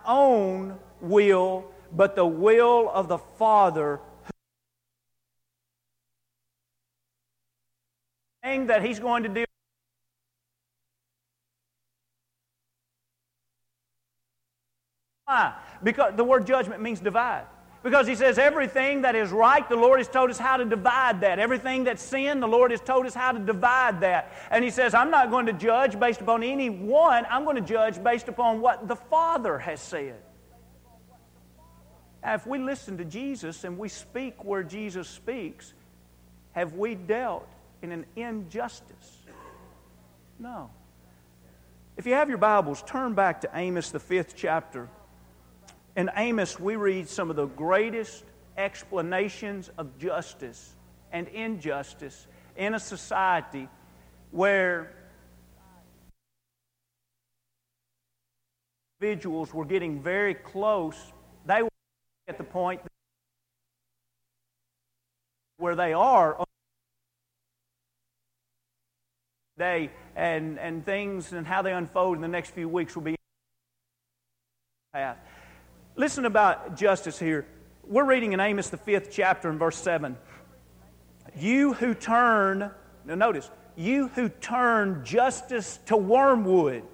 Own 0.08 0.78
will, 1.00 1.66
but 1.92 2.16
the 2.16 2.26
will 2.26 2.90
of 2.92 3.06
the 3.06 3.18
Father. 3.18 4.00
Thing 8.42 8.66
that 8.66 8.84
He's 8.84 8.98
going 8.98 9.22
to 9.22 9.28
do. 9.28 9.44
Why? 15.26 15.54
Because 15.82 16.14
the 16.16 16.24
word 16.24 16.46
judgment 16.46 16.80
means 16.80 17.00
divide. 17.00 17.44
Because 17.88 18.07
he 18.07 18.16
says 18.16 18.37
everything 18.37 19.01
that 19.01 19.16
is 19.16 19.31
right, 19.31 19.66
the 19.66 19.74
Lord 19.74 19.98
has 19.98 20.09
told 20.09 20.29
us 20.29 20.37
how 20.37 20.59
to 20.59 20.66
divide 20.66 21.22
that. 21.22 21.38
Everything 21.38 21.85
that's 21.85 22.03
sin, 22.03 22.38
the 22.38 22.46
Lord 22.46 22.70
has 22.70 22.83
told 22.83 23.07
us 23.07 23.14
how 23.14 23.33
to 23.33 23.38
divide 23.38 24.03
that. 24.03 24.31
And 24.51 24.62
he 24.62 24.68
says, 24.68 24.92
I'm 24.92 25.11
not 25.11 25.31
going 25.31 25.46
to 25.46 25.55
judge 25.55 25.98
based 25.98 26.20
upon 26.20 26.42
any 26.42 26.68
one, 26.68 27.24
I'm 27.31 27.44
going 27.44 27.57
to 27.57 27.62
judge 27.62 28.05
based 28.05 28.29
upon 28.29 28.61
what 28.61 28.88
the 28.88 28.96
Father 28.96 29.59
has 29.59 29.81
said. 29.81 30.16
Now, 32.22 32.35
if 32.35 32.46
we 32.46 32.59
listen 32.59 32.98
to 32.98 33.07
Jesus 33.07 33.64
and 33.64 33.79
we 33.79 33.88
speak 33.88 34.44
where 34.44 34.62
Jesus 34.62 35.09
speaks, 35.09 35.72
have 36.53 36.74
we 36.74 36.94
dealt 36.94 37.48
in 37.81 37.90
an 37.90 38.05
injustice? 38.16 39.16
No. 40.38 40.68
If 41.96 42.05
you 42.05 42.12
have 42.12 42.29
your 42.29 42.37
Bibles, 42.37 42.83
turn 42.83 43.14
back 43.14 43.40
to 43.40 43.51
Amos, 43.55 43.88
the 43.92 43.98
fifth 43.98 44.35
chapter. 44.37 44.90
In 45.98 46.08
Amos, 46.14 46.61
we 46.61 46.76
read 46.76 47.08
some 47.08 47.28
of 47.28 47.34
the 47.34 47.46
greatest 47.46 48.22
explanations 48.56 49.68
of 49.76 49.98
justice 49.98 50.76
and 51.11 51.26
injustice 51.26 52.28
in 52.56 52.74
a 52.74 52.78
society 52.78 53.68
where 54.30 54.92
individuals 59.00 59.52
were 59.52 59.64
getting 59.64 60.00
very 60.00 60.34
close. 60.34 60.94
They 61.46 61.64
were 61.64 61.68
at 62.28 62.38
the 62.38 62.44
point 62.44 62.80
where 65.56 65.74
they 65.74 65.94
are 65.94 66.44
today, 69.56 69.90
and, 70.14 70.61
and 70.61 70.87
things 70.87 71.32
and 71.32 71.44
how 71.44 71.62
they 71.62 71.72
unfold 71.72 72.14
in 72.14 72.22
the 72.22 72.28
next 72.28 72.50
few 72.50 72.68
weeks 72.68 72.94
will 72.94 73.02
be. 73.02 73.16
Listen 75.98 76.26
about 76.26 76.76
justice 76.76 77.18
here. 77.18 77.44
We're 77.84 78.04
reading 78.04 78.32
in 78.32 78.38
Amos, 78.38 78.70
the 78.70 78.76
fifth 78.76 79.11
chapter, 79.11 79.50
and 79.50 79.58
verse 79.58 79.76
7. 79.76 80.16
You 81.37 81.72
who 81.72 81.92
turn, 81.92 82.70
now 83.04 83.14
notice, 83.16 83.50
you 83.74 84.06
who 84.06 84.28
turn 84.28 85.04
justice 85.04 85.80
to 85.87 85.96
wormwood 85.96 86.84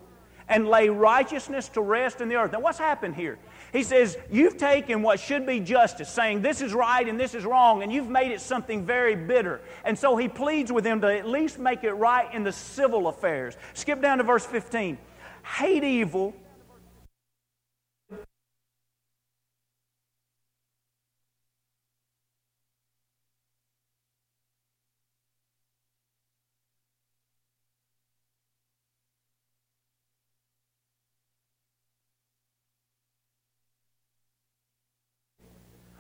and 0.49 0.67
lay 0.67 0.89
righteousness 0.89 1.69
to 1.71 1.83
rest 1.83 2.23
in 2.23 2.31
the 2.31 2.37
earth. 2.37 2.53
Now, 2.53 2.61
what's 2.61 2.79
happened 2.79 3.15
here? 3.15 3.39
He 3.75 3.83
says, 3.83 4.17
You've 4.33 4.57
taken 4.57 5.03
what 5.03 5.21
should 5.21 5.45
be 5.45 5.61
justice, 5.61 6.09
saying 6.09 6.41
this 6.41 6.63
is 6.63 6.73
right 6.73 7.07
and 7.07 7.21
this 7.21 7.35
is 7.35 7.45
wrong, 7.45 7.83
and 7.83 7.93
you've 7.93 8.09
made 8.09 8.33
it 8.33 8.41
something 8.41 8.87
very 8.87 9.17
bitter. 9.17 9.61
And 9.85 9.99
so 9.99 10.17
he 10.17 10.29
pleads 10.29 10.73
with 10.73 10.83
them 10.83 11.03
to 11.03 11.15
at 11.15 11.29
least 11.29 11.59
make 11.59 11.85
it 11.85 11.93
right 11.93 12.33
in 12.33 12.43
the 12.43 12.53
civil 12.53 13.09
affairs. 13.09 13.55
Skip 13.75 14.01
down 14.01 14.17
to 14.17 14.25
verse 14.25 14.47
15. 14.47 14.97
Hate 15.43 15.85
evil 15.85 16.35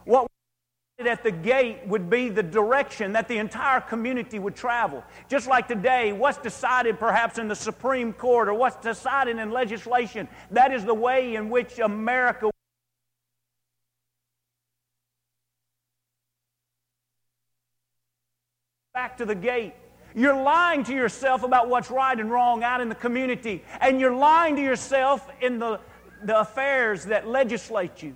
What 0.05 0.23
was 0.23 0.29
decided 0.99 1.19
at 1.19 1.25
the 1.25 1.31
gate 1.31 1.87
would 1.87 2.11
be 2.11 2.29
the 2.29 2.43
direction 2.43 3.13
that 3.13 3.29
the 3.29 3.39
entire 3.39 3.81
community 3.81 4.39
would 4.39 4.55
travel. 4.55 5.03
Just 5.29 5.49
like 5.49 5.69
today, 5.69 6.13
what's 6.13 6.39
decided 6.39 6.99
perhaps 6.99 7.39
in 7.39 7.49
the 7.49 7.57
Supreme 7.57 8.13
Court 8.13 8.49
or 8.49 8.55
what's 8.55 8.77
decided 8.77 9.39
in 9.39 9.51
legislation, 9.51 10.29
that 10.51 10.73
is 10.73 10.85
the 10.85 10.95
way 10.95 11.35
in 11.35 11.49
which 11.49 11.79
America 11.79 12.51
back 18.93 19.17
to 19.17 19.25
the 19.25 19.35
gate. 19.35 19.75
You're 20.15 20.41
lying 20.41 20.85
to 20.85 20.93
yourself 20.93 21.43
about 21.43 21.69
what's 21.69 21.91
right 21.91 22.17
and 22.19 22.31
wrong 22.31 22.63
out 22.63 22.81
in 22.81 22.89
the 22.89 22.95
community, 22.95 23.65
and 23.81 23.99
you're 23.99 24.15
lying 24.15 24.55
to 24.55 24.63
yourself 24.63 25.29
in 25.41 25.59
the, 25.59 25.81
the 26.23 26.39
affairs 26.39 27.07
that 27.07 27.27
legislate 27.27 28.05
you 28.05 28.15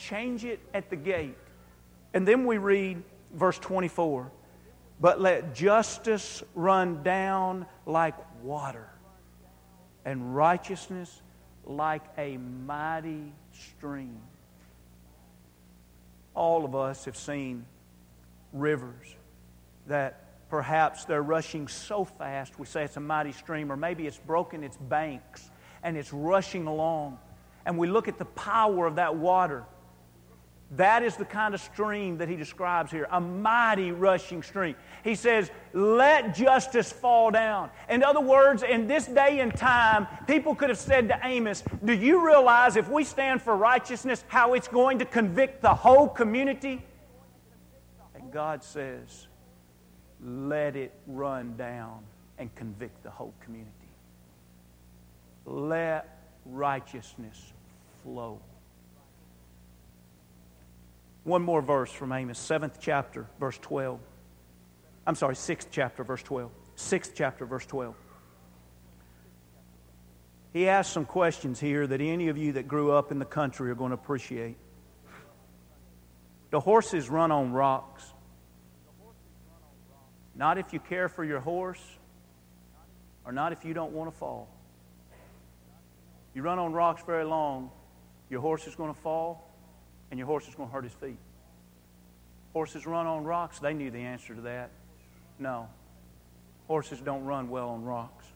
change 0.00 0.44
it 0.44 0.60
at 0.72 0.90
the 0.90 0.96
gate. 0.96 1.36
And 2.14 2.26
then 2.26 2.46
we 2.46 2.58
read 2.58 3.02
verse 3.34 3.58
24 3.58 4.30
But 5.00 5.20
let 5.20 5.54
justice 5.54 6.42
run 6.54 7.02
down 7.02 7.66
like 7.86 8.14
water, 8.42 8.88
and 10.04 10.34
righteousness 10.34 11.22
like 11.64 12.02
a 12.18 12.36
mighty 12.38 13.32
stream. 13.52 14.18
All 16.34 16.64
of 16.64 16.74
us 16.74 17.04
have 17.04 17.16
seen 17.16 17.66
rivers 18.52 19.14
that 19.86 20.24
perhaps 20.48 21.04
they're 21.04 21.22
rushing 21.22 21.68
so 21.68 22.04
fast, 22.04 22.58
we 22.58 22.66
say 22.66 22.84
it's 22.84 22.96
a 22.96 23.00
mighty 23.00 23.32
stream, 23.32 23.70
or 23.70 23.76
maybe 23.76 24.06
it's 24.06 24.18
broken 24.18 24.64
its 24.64 24.76
banks 24.76 25.50
and 25.82 25.96
it's 25.96 26.12
rushing 26.12 26.66
along. 26.66 27.18
And 27.66 27.78
we 27.78 27.88
look 27.88 28.08
at 28.08 28.18
the 28.18 28.24
power 28.24 28.86
of 28.86 28.96
that 28.96 29.14
water 29.14 29.64
that 30.76 31.02
is 31.02 31.16
the 31.16 31.24
kind 31.24 31.52
of 31.52 31.60
stream 31.60 32.18
that 32.18 32.28
he 32.28 32.36
describes 32.36 32.92
here 32.92 33.08
a 33.10 33.20
mighty 33.20 33.90
rushing 33.90 34.42
stream. 34.42 34.76
He 35.02 35.16
says, 35.16 35.50
Let 35.72 36.34
justice 36.34 36.92
fall 36.92 37.32
down. 37.32 37.70
In 37.88 38.04
other 38.04 38.20
words, 38.20 38.62
in 38.62 38.86
this 38.86 39.06
day 39.06 39.40
and 39.40 39.54
time, 39.54 40.06
people 40.28 40.54
could 40.54 40.68
have 40.68 40.78
said 40.78 41.08
to 41.08 41.18
Amos, 41.24 41.64
Do 41.84 41.92
you 41.92 42.24
realize 42.24 42.76
if 42.76 42.88
we 42.88 43.02
stand 43.02 43.42
for 43.42 43.56
righteousness, 43.56 44.24
how 44.28 44.54
it's 44.54 44.68
going 44.68 45.00
to 45.00 45.04
convict 45.04 45.60
the 45.60 45.74
whole 45.74 46.08
community? 46.08 46.84
And 48.14 48.32
God 48.32 48.62
says, 48.62 49.26
Let 50.24 50.76
it 50.76 50.92
run 51.08 51.56
down 51.56 52.04
and 52.38 52.54
convict 52.54 53.02
the 53.02 53.10
whole 53.10 53.34
community. 53.42 53.72
Let 55.46 56.16
righteousness 56.46 57.52
flow. 58.04 58.38
One 61.24 61.42
more 61.42 61.60
verse 61.60 61.92
from 61.92 62.12
Amos, 62.12 62.38
seventh 62.38 62.78
chapter, 62.80 63.26
verse 63.38 63.58
12. 63.58 64.00
I'm 65.06 65.14
sorry, 65.14 65.36
sixth 65.36 65.68
chapter, 65.70 66.02
verse 66.02 66.22
12. 66.22 66.50
Sixth 66.76 67.12
chapter, 67.14 67.44
verse 67.44 67.66
12. 67.66 67.94
He 70.52 70.68
asks 70.68 70.92
some 70.92 71.04
questions 71.04 71.60
here 71.60 71.86
that 71.86 72.00
any 72.00 72.28
of 72.28 72.38
you 72.38 72.52
that 72.52 72.66
grew 72.66 72.90
up 72.92 73.12
in 73.12 73.18
the 73.18 73.24
country 73.24 73.70
are 73.70 73.74
going 73.74 73.90
to 73.90 73.94
appreciate. 73.94 74.56
The 76.50 76.58
horses 76.58 77.08
run 77.08 77.30
on 77.30 77.52
rocks. 77.52 78.04
Not 80.34 80.58
if 80.58 80.72
you 80.72 80.80
care 80.80 81.08
for 81.08 81.22
your 81.22 81.40
horse, 81.40 81.82
or 83.24 83.32
not 83.32 83.52
if 83.52 83.64
you 83.64 83.74
don't 83.74 83.92
want 83.92 84.10
to 84.10 84.18
fall. 84.18 84.48
You 86.34 86.42
run 86.42 86.58
on 86.58 86.72
rocks 86.72 87.02
very 87.04 87.24
long, 87.24 87.70
your 88.30 88.40
horse 88.40 88.66
is 88.66 88.74
going 88.74 88.92
to 88.92 89.00
fall, 89.00 89.49
and 90.10 90.18
your 90.18 90.26
horse 90.26 90.48
is 90.48 90.54
going 90.54 90.68
to 90.68 90.72
hurt 90.72 90.84
his 90.84 90.92
feet. 90.94 91.18
Horses 92.52 92.86
run 92.86 93.06
on 93.06 93.24
rocks. 93.24 93.58
They 93.60 93.74
knew 93.74 93.90
the 93.90 94.00
answer 94.00 94.34
to 94.34 94.40
that. 94.42 94.70
No. 95.38 95.68
Horses 96.66 97.00
don't 97.00 97.24
run 97.24 97.48
well 97.48 97.70
on 97.70 97.84
rocks. 97.84 98.26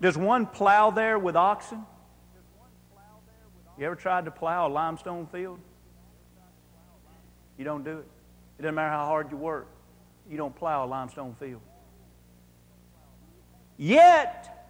Does 0.00 0.16
one 0.16 0.46
plow 0.46 0.90
there 0.90 1.18
with 1.18 1.36
oxen? 1.36 1.84
You 3.78 3.86
ever 3.86 3.94
tried 3.94 4.24
to 4.24 4.30
plow 4.30 4.68
a 4.68 4.70
limestone 4.70 5.26
field? 5.26 5.58
You 7.58 7.64
don't 7.64 7.84
do 7.84 7.98
it. 7.98 8.06
It 8.58 8.62
doesn't 8.62 8.74
matter 8.74 8.90
how 8.90 9.06
hard 9.06 9.30
you 9.30 9.36
work. 9.36 9.68
You 10.28 10.36
don't 10.36 10.54
plow 10.54 10.84
a 10.84 10.88
limestone 10.88 11.34
field. 11.38 11.60
Yet, 13.76 14.68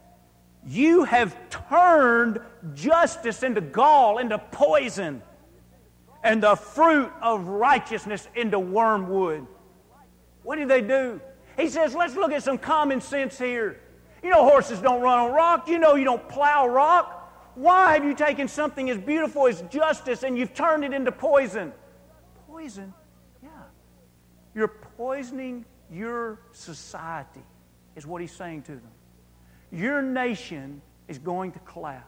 you 0.66 1.04
have 1.04 1.36
turned 1.50 2.40
justice 2.74 3.42
into 3.42 3.60
gall, 3.60 4.18
into 4.18 4.38
poison 4.38 5.22
and 6.22 6.42
the 6.42 6.54
fruit 6.54 7.10
of 7.22 7.46
righteousness 7.46 8.28
into 8.34 8.58
wormwood. 8.58 9.46
What 10.42 10.56
did 10.56 10.68
they 10.68 10.82
do? 10.82 11.20
He 11.56 11.68
says, 11.68 11.94
let's 11.94 12.14
look 12.14 12.32
at 12.32 12.42
some 12.42 12.58
common 12.58 13.00
sense 13.00 13.38
here. 13.38 13.80
You 14.22 14.30
know, 14.30 14.44
horses 14.44 14.80
don't 14.80 15.00
run 15.00 15.18
on 15.18 15.32
rock. 15.32 15.68
You 15.68 15.78
know, 15.78 15.94
you 15.94 16.04
don't 16.04 16.26
plow 16.28 16.66
rock. 16.66 17.16
Why 17.54 17.94
have 17.94 18.04
you 18.04 18.14
taken 18.14 18.48
something 18.48 18.88
as 18.90 18.98
beautiful 18.98 19.46
as 19.46 19.62
justice 19.62 20.22
and 20.22 20.38
you've 20.38 20.54
turned 20.54 20.84
it 20.84 20.92
into 20.92 21.12
poison? 21.12 21.72
Poison? 22.48 22.94
Yeah. 23.42 23.48
You're 24.54 24.68
poisoning 24.68 25.64
your 25.90 26.40
society, 26.52 27.42
is 27.96 28.06
what 28.06 28.20
he's 28.20 28.32
saying 28.32 28.62
to 28.62 28.72
them. 28.72 28.90
Your 29.72 30.02
nation 30.02 30.80
is 31.08 31.18
going 31.18 31.52
to 31.52 31.58
collapse. 31.60 32.06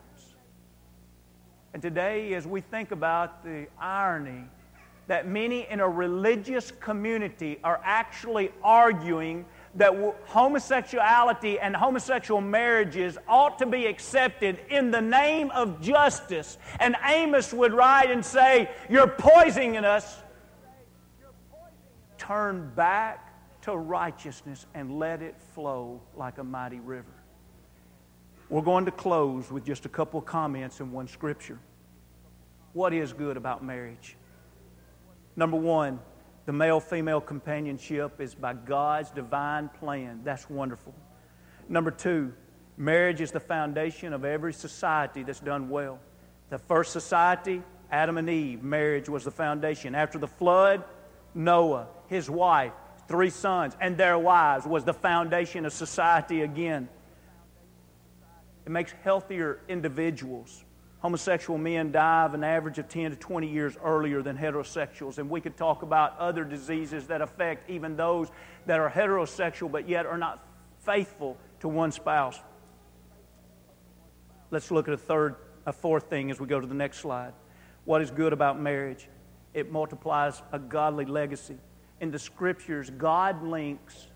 And 1.73 1.81
today, 1.81 2.35
as 2.35 2.47
we 2.47 2.61
think 2.61 2.91
about 2.91 3.45
the 3.45 3.67
irony 3.79 4.45
that 5.09 5.27
many 5.27 5.67
in 5.69 5.81
a 5.81 5.89
religious 5.89 6.71
community 6.71 7.59
are 7.65 7.81
actually 7.83 8.53
arguing 8.63 9.45
that 9.75 9.93
homosexuality 10.27 11.59
and 11.59 11.75
homosexual 11.75 12.41
marriages 12.41 13.17
ought 13.27 13.59
to 13.59 13.67
be 13.67 13.87
accepted 13.87 14.59
in 14.69 14.91
the 14.91 15.01
name 15.01 15.51
of 15.51 15.81
justice. 15.81 16.59
And 16.79 16.95
Amos 17.05 17.53
would 17.53 17.73
write 17.73 18.11
and 18.11 18.25
say, 18.25 18.71
You're 18.89 19.09
poisoning 19.09 19.77
us. 19.77 20.19
Turn 22.19 22.71
back 22.77 23.61
to 23.63 23.77
righteousness 23.77 24.67
and 24.75 24.99
let 24.99 25.23
it 25.23 25.37
flow 25.55 26.01
like 26.17 26.39
a 26.39 26.45
mighty 26.45 26.81
river. 26.81 27.22
We're 28.53 28.61
going 28.61 28.85
to 28.85 28.91
close 28.91 29.51
with 29.51 29.65
just 29.65 29.87
a 29.87 29.89
couple 29.89 30.21
of 30.21 30.27
comments 30.27 30.81
in 30.81 30.93
one 30.93 31.09
scripture. 31.09 31.59
What 32.75 32.93
is 32.93 33.15
good 33.15 33.39
about 33.39 33.65
marriage? 33.65 34.15
Number 35.37 35.57
one, 35.57 35.99
the 36.45 36.53
male 36.53 36.79
female 36.79 37.23
companionship 37.23 38.21
is 38.21 38.35
by 38.35 38.53
God's 38.53 39.11
divine 39.11 39.71
plan. 39.71 40.21
That's 40.23 40.51
wonderful. 40.51 40.93
Number 41.71 41.91
two, 41.91 42.35
marriage 42.77 43.23
is 43.23 43.31
the 43.31 43.41
foundation 43.41 44.13
of 44.13 44.23
every 44.23 44.53
society 44.53 45.23
that's 45.23 45.41
done 45.41 45.71
well. 45.71 45.99
The 46.51 46.59
first 46.59 46.93
society, 46.93 47.63
Adam 47.91 48.19
and 48.19 48.29
Eve, 48.29 48.63
marriage 48.63 49.09
was 49.09 49.25
the 49.25 49.31
foundation. 49.31 49.95
After 49.95 50.19
the 50.19 50.29
flood, 50.29 50.85
Noah, 51.35 51.87
his 52.07 52.29
wife, 52.29 52.75
three 53.09 53.31
sons, 53.31 53.75
and 53.81 53.97
their 53.97 54.19
wives 54.19 54.67
was 54.67 54.85
the 54.85 54.93
foundation 54.93 55.65
of 55.65 55.73
society 55.73 56.43
again. 56.43 56.91
It 58.65 58.71
makes 58.71 58.93
healthier 59.03 59.61
individuals. 59.69 60.65
Homosexual 61.01 61.59
men 61.59 61.91
die 61.91 62.25
of 62.25 62.35
an 62.35 62.45
average 62.45 62.79
of 62.79 62.89
10 62.89 63.11
to 63.11 63.17
20 63.17 63.49
years 63.49 63.77
earlier 63.83 64.23
than 64.23 64.39
heterosexuals. 64.39 65.19
And 65.19 65.29
we 65.29 65.41
could 65.41 65.57
talk 65.57 65.83
about 65.83 66.17
other 66.19 66.45
diseases 66.45 67.09
that 67.09 67.21
affect 67.21 67.69
even 67.69 67.97
those 67.97 68.29
that 68.67 68.79
are 68.79 68.89
heterosexual 68.89 69.71
but 69.71 69.89
yet 69.89 70.07
are 70.07 70.19
not 70.19 70.47
faithful 70.85 71.37
to 71.61 71.69
one 71.69 71.91
spouse. 71.91 72.39
Let's 74.53 74.71
look 74.71 74.87
at 74.87 74.95
a 74.95 74.99
third, 74.99 75.37
a 75.67 75.73
fourth 75.73 76.09
thing 76.09 76.31
as 76.31 76.39
we 76.39 76.47
go 76.47 76.61
to 76.61 76.67
the 76.67 76.75
next 76.75 76.99
slide. 76.99 77.33
What 77.85 78.01
is 78.01 78.11
good 78.11 78.33
about 78.33 78.61
marriage? 78.61 79.09
It 79.55 79.73
multiplies 79.73 80.41
a 80.53 80.59
godly 80.59 81.05
legacy. 81.05 81.57
In 82.01 82.11
the 82.11 82.19
scriptures, 82.19 82.91
God 82.91 83.43
links 83.43 84.09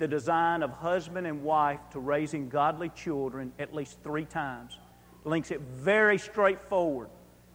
the 0.00 0.08
design 0.08 0.62
of 0.62 0.70
husband 0.70 1.26
and 1.26 1.44
wife 1.44 1.78
to 1.90 2.00
raising 2.00 2.48
godly 2.48 2.88
children 2.88 3.52
at 3.58 3.74
least 3.74 3.98
three 4.02 4.24
times 4.24 4.78
links 5.24 5.50
it 5.50 5.60
very 5.60 6.16
straightforward 6.16 7.10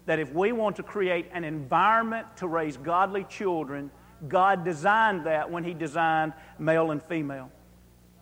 that 0.06 0.20
if 0.20 0.32
we 0.32 0.52
want 0.52 0.76
to 0.76 0.84
create 0.84 1.26
an 1.34 1.44
environment 1.44 2.28
to 2.38 2.48
raise 2.48 2.78
godly 2.78 3.24
children, 3.24 3.90
God 4.28 4.64
designed 4.64 5.26
that 5.26 5.50
when 5.50 5.64
He 5.64 5.74
designed 5.74 6.34
male 6.60 6.92
and 6.92 7.02
female. 7.02 7.50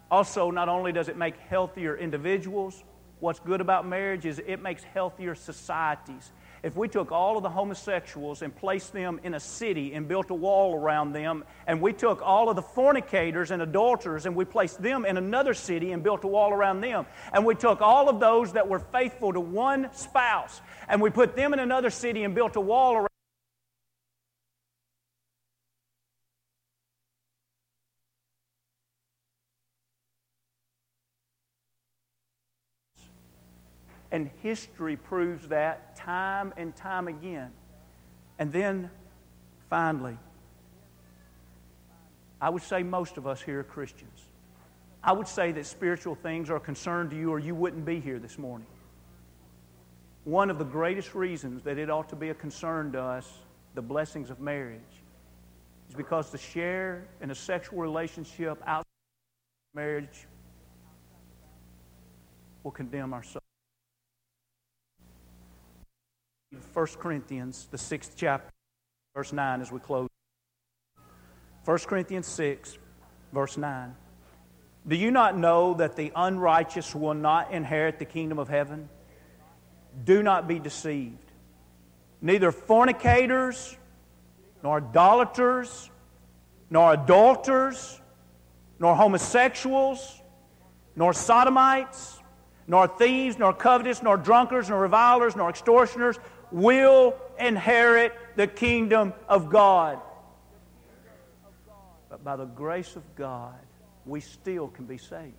Also, 0.10 0.50
not 0.50 0.70
only 0.70 0.94
does 0.94 1.10
it 1.10 1.18
make 1.18 1.36
healthier 1.50 1.98
individuals, 1.98 2.86
what's 3.20 3.40
good 3.40 3.60
about 3.60 3.86
marriage 3.86 4.26
is 4.26 4.40
it 4.48 4.62
makes 4.62 4.86
healthier 4.86 5.36
societies 5.36 6.32
if 6.64 6.78
we 6.78 6.88
took 6.88 7.12
all 7.12 7.36
of 7.36 7.44
the 7.44 7.50
homosexuals 7.50 8.42
and 8.42 8.56
placed 8.56 8.94
them 8.94 9.20
in 9.24 9.34
a 9.34 9.40
city 9.40 9.94
and 9.94 10.08
built 10.08 10.30
a 10.30 10.34
wall 10.34 10.76
around 10.76 11.12
them, 11.12 11.44
and 11.68 11.82
we 11.82 11.92
took 11.92 12.22
all 12.22 12.50
of 12.50 12.56
the 12.56 12.62
fornicators 12.62 13.52
and 13.52 13.62
adulterers 13.62 14.26
and 14.26 14.34
we 14.34 14.46
placed 14.46 14.82
them 14.82 15.06
in 15.06 15.18
another 15.18 15.54
city 15.54 15.92
and 15.92 16.04
built 16.04 16.24
a 16.24 16.28
wall 16.28 16.54
around 16.54 16.80
them, 16.80 17.06
and 17.34 17.46
we 17.46 17.54
took 17.54 17.82
all 17.82 18.08
of 18.08 18.22
those 18.22 18.54
that 18.54 18.68
were 18.68 18.80
faithful 18.80 19.34
to 19.34 19.42
one 19.42 19.90
spouse 19.94 20.62
and 20.88 21.02
we 21.02 21.10
put 21.10 21.36
them 21.36 21.54
in 21.54 21.60
another 21.60 21.90
city 21.90 22.24
and 22.24 22.34
built 22.34 22.56
a 22.56 22.62
wall 22.62 22.96
around 22.96 23.13
And 34.14 34.30
history 34.44 34.96
proves 34.96 35.48
that 35.48 35.96
time 35.96 36.54
and 36.56 36.74
time 36.76 37.08
again. 37.08 37.52
And 38.38 38.54
then, 38.54 38.92
finally, 39.72 40.18
I 42.40 42.50
would 42.50 42.62
say 42.62 42.84
most 42.84 43.18
of 43.18 43.26
us 43.26 43.42
here 43.42 43.62
are 43.62 43.64
Christians. 43.64 44.28
I 45.04 45.14
would 45.14 45.28
say 45.28 45.52
that 45.54 45.66
spiritual 45.66 46.14
things 46.14 46.52
are 46.52 46.58
a 46.58 46.60
concern 46.60 47.10
to 47.10 47.16
you, 47.16 47.32
or 47.32 47.40
you 47.40 47.56
wouldn't 47.56 47.86
be 47.86 48.00
here 48.00 48.20
this 48.20 48.38
morning. 48.38 48.68
One 50.26 50.52
of 50.52 50.60
the 50.60 50.64
greatest 50.64 51.16
reasons 51.16 51.64
that 51.64 51.80
it 51.80 51.90
ought 51.90 52.08
to 52.10 52.16
be 52.16 52.30
a 52.30 52.36
concern 52.36 52.92
to 52.92 53.02
us, 53.02 53.40
the 53.74 53.82
blessings 53.82 54.30
of 54.30 54.40
marriage, 54.40 54.80
is 55.90 55.96
because 55.96 56.30
to 56.30 56.38
share 56.38 57.08
in 57.20 57.32
a 57.32 57.36
sexual 57.36 57.80
relationship 57.80 58.62
outside 58.66 58.86
marriage 59.74 60.28
will 62.64 62.72
condemn 62.72 63.12
our. 63.14 63.24
1 66.74 66.88
Corinthians, 67.00 67.68
the 67.70 67.78
sixth 67.78 68.14
chapter, 68.16 68.50
verse 69.16 69.32
9, 69.32 69.62
as 69.62 69.72
we 69.72 69.80
close. 69.80 70.08
1 71.66 71.78
Corinthians 71.80 72.26
6, 72.28 72.78
verse 73.32 73.58
9. 73.58 73.96
Do 74.88 74.96
you 74.96 75.12
not 75.12 75.38
know 75.38 75.76
that 75.76 75.96
the 75.96 76.12
unrighteous 76.16 76.96
will 76.96 77.14
not 77.14 77.52
inherit 77.52 78.00
the 78.00 78.06
kingdom 78.06 78.40
of 78.40 78.50
heaven? 78.50 78.90
Do 80.04 80.24
not 80.24 80.48
be 80.48 80.58
deceived. 80.58 81.32
Neither 82.22 82.52
fornicators, 82.52 83.78
nor 84.64 84.78
idolaters, 84.78 85.92
nor 86.70 86.94
adulterers, 86.94 88.02
nor 88.80 88.96
homosexuals, 88.96 90.22
nor 90.96 91.14
sodomites, 91.14 92.20
nor 92.68 92.88
thieves, 92.88 93.38
nor 93.38 93.54
covetous, 93.54 94.02
nor 94.02 94.18
drunkards, 94.18 94.70
nor 94.70 94.82
revilers, 94.82 95.36
nor 95.36 95.50
extortioners 95.50 96.18
will 96.54 97.16
inherit 97.40 98.14
the 98.36 98.48
kingdom 98.48 99.14
of 99.28 99.50
God. 99.50 100.00
But 102.10 102.24
by 102.24 102.36
the 102.36 102.46
grace 102.46 102.96
of 102.96 103.04
God, 103.16 103.56
we 104.06 104.22
still 104.22 104.68
can 104.68 104.86
be 104.86 104.98
saved. 104.98 105.34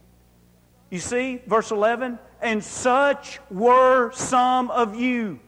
You 0.90 0.98
see, 0.98 1.40
verse 1.46 1.70
11, 1.70 2.18
and 2.42 2.62
such 2.62 3.40
were 3.50 4.12
some 4.12 4.70
of 4.70 4.96
you. 4.96 5.40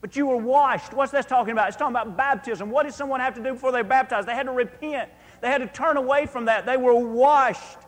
But 0.00 0.16
you 0.16 0.26
were 0.26 0.36
washed. 0.36 0.92
What's 0.92 1.12
that 1.12 1.28
talking 1.28 1.52
about? 1.52 1.68
It's 1.68 1.78
talking 1.78 1.96
about 1.96 2.16
baptism. 2.16 2.70
What 2.70 2.84
did 2.84 2.92
someone 2.92 3.20
have 3.20 3.34
to 3.34 3.42
do 3.42 3.54
before 3.54 3.72
they 3.72 3.78
were 3.78 3.88
baptized? 3.88 4.28
They 4.28 4.34
had 4.34 4.46
to 4.46 4.52
repent. 4.52 5.10
They 5.40 5.48
had 5.48 5.62
to 5.62 5.66
turn 5.66 5.96
away 5.96 6.26
from 6.26 6.44
that. 6.44 6.66
They 6.66 6.76
were 6.76 6.94
washed. 6.94 7.78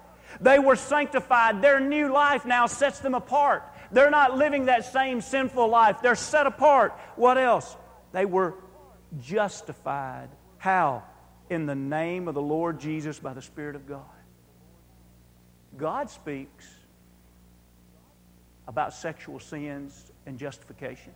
They 0.41 0.59
were 0.59 0.77
sanctified. 0.77 1.61
Their 1.61 1.79
new 1.79 2.11
life 2.11 2.47
now 2.47 2.67
sets 2.67 3.01
them 3.01 3.15
apart. 3.15 3.63
They're 3.91 4.11
not 4.11 4.37
living 4.37 4.67
that 4.67 4.85
same 4.93 5.21
sinful 5.21 5.69
life. 5.69 5.99
They're 6.03 6.15
set 6.15 6.47
apart. 6.47 6.93
What 7.17 7.39
else? 7.39 7.77
They 8.13 8.25
were 8.25 8.55
justified. 9.21 10.29
How? 10.59 11.05
In 11.49 11.67
the 11.67 11.75
name 11.75 12.29
of 12.29 12.35
the 12.35 12.43
Lord 12.43 12.81
Jesus 12.81 13.19
by 13.19 13.35
the 13.35 13.43
Spirit 13.43 13.77
of 13.77 13.87
God. 13.87 14.03
God 15.77 16.11
speaks 16.11 16.67
about 18.67 18.95
sexual 18.95 19.39
sins 19.39 20.13
and 20.27 20.39
justification. 20.39 21.13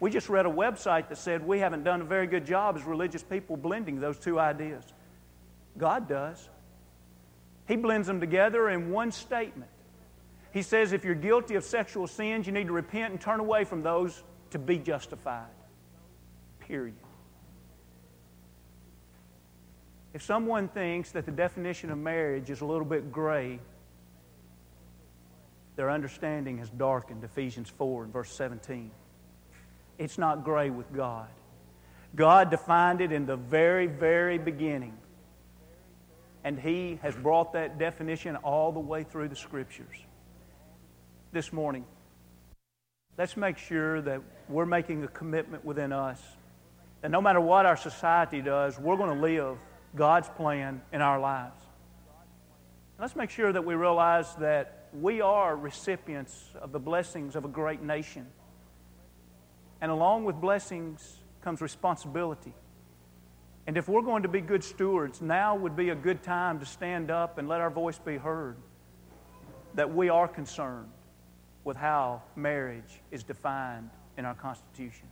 We 0.00 0.10
just 0.10 0.28
read 0.28 0.46
a 0.46 0.50
website 0.50 1.08
that 1.08 1.18
said 1.18 1.46
we 1.46 1.58
haven't 1.60 1.84
done 1.84 2.00
a 2.02 2.04
very 2.04 2.26
good 2.26 2.44
job 2.44 2.76
as 2.76 2.84
religious 2.84 3.22
people 3.22 3.56
blending 3.56 4.00
those 4.00 4.18
two 4.18 4.38
ideas. 4.38 4.84
God 5.78 6.08
does. 6.08 6.48
He 7.66 7.76
blends 7.76 8.06
them 8.06 8.20
together 8.20 8.68
in 8.68 8.90
one 8.90 9.12
statement. 9.12 9.70
He 10.54 10.62
says 10.62 10.92
if 10.92 11.04
you're 11.04 11.16
guilty 11.16 11.56
of 11.56 11.64
sexual 11.64 12.06
sins, 12.06 12.46
you 12.46 12.52
need 12.52 12.68
to 12.68 12.72
repent 12.72 13.10
and 13.10 13.20
turn 13.20 13.40
away 13.40 13.64
from 13.64 13.82
those 13.82 14.22
to 14.50 14.58
be 14.60 14.78
justified. 14.78 15.50
Period. 16.60 16.94
If 20.12 20.22
someone 20.22 20.68
thinks 20.68 21.10
that 21.10 21.26
the 21.26 21.32
definition 21.32 21.90
of 21.90 21.98
marriage 21.98 22.50
is 22.50 22.60
a 22.60 22.64
little 22.64 22.84
bit 22.84 23.10
gray, 23.10 23.58
their 25.74 25.90
understanding 25.90 26.58
has 26.58 26.70
darkened. 26.70 27.24
Ephesians 27.24 27.68
4 27.68 28.04
and 28.04 28.12
verse 28.12 28.30
17. 28.30 28.92
It's 29.98 30.18
not 30.18 30.44
gray 30.44 30.70
with 30.70 30.92
God. 30.92 31.26
God 32.14 32.50
defined 32.52 33.00
it 33.00 33.10
in 33.10 33.26
the 33.26 33.34
very, 33.36 33.88
very 33.88 34.38
beginning. 34.38 34.96
And 36.44 36.60
He 36.60 37.00
has 37.02 37.16
brought 37.16 37.54
that 37.54 37.76
definition 37.76 38.36
all 38.36 38.70
the 38.70 38.78
way 38.78 39.02
through 39.02 39.26
the 39.26 39.36
Scriptures 39.36 39.96
this 41.34 41.52
morning, 41.52 41.84
let's 43.18 43.36
make 43.36 43.58
sure 43.58 44.00
that 44.00 44.22
we're 44.48 44.64
making 44.64 45.02
a 45.02 45.08
commitment 45.08 45.64
within 45.64 45.92
us 45.92 46.22
that 47.02 47.10
no 47.10 47.20
matter 47.20 47.40
what 47.40 47.66
our 47.66 47.76
society 47.76 48.40
does, 48.40 48.78
we're 48.78 48.96
going 48.96 49.14
to 49.14 49.20
live 49.20 49.58
God's 49.96 50.28
plan 50.28 50.80
in 50.92 51.02
our 51.02 51.18
lives. 51.18 51.60
Let's 53.00 53.16
make 53.16 53.30
sure 53.30 53.52
that 53.52 53.64
we 53.64 53.74
realize 53.74 54.32
that 54.36 54.86
we 54.98 55.20
are 55.20 55.56
recipients 55.56 56.50
of 56.62 56.70
the 56.70 56.78
blessings 56.78 57.34
of 57.34 57.44
a 57.44 57.48
great 57.48 57.82
nation. 57.82 58.26
And 59.80 59.90
along 59.90 60.24
with 60.24 60.40
blessings 60.40 61.18
comes 61.42 61.60
responsibility. 61.60 62.54
And 63.66 63.76
if 63.76 63.88
we're 63.88 64.02
going 64.02 64.22
to 64.22 64.28
be 64.28 64.40
good 64.40 64.62
stewards, 64.62 65.20
now 65.20 65.56
would 65.56 65.74
be 65.74 65.88
a 65.88 65.96
good 65.96 66.22
time 66.22 66.60
to 66.60 66.64
stand 66.64 67.10
up 67.10 67.38
and 67.38 67.48
let 67.48 67.60
our 67.60 67.70
voice 67.70 67.98
be 67.98 68.18
heard 68.18 68.56
that 69.74 69.92
we 69.92 70.08
are 70.08 70.28
concerned 70.28 70.88
with 71.64 71.76
how 71.76 72.22
marriage 72.36 73.00
is 73.10 73.24
defined 73.24 73.90
in 74.16 74.24
our 74.24 74.34
Constitution. 74.34 75.08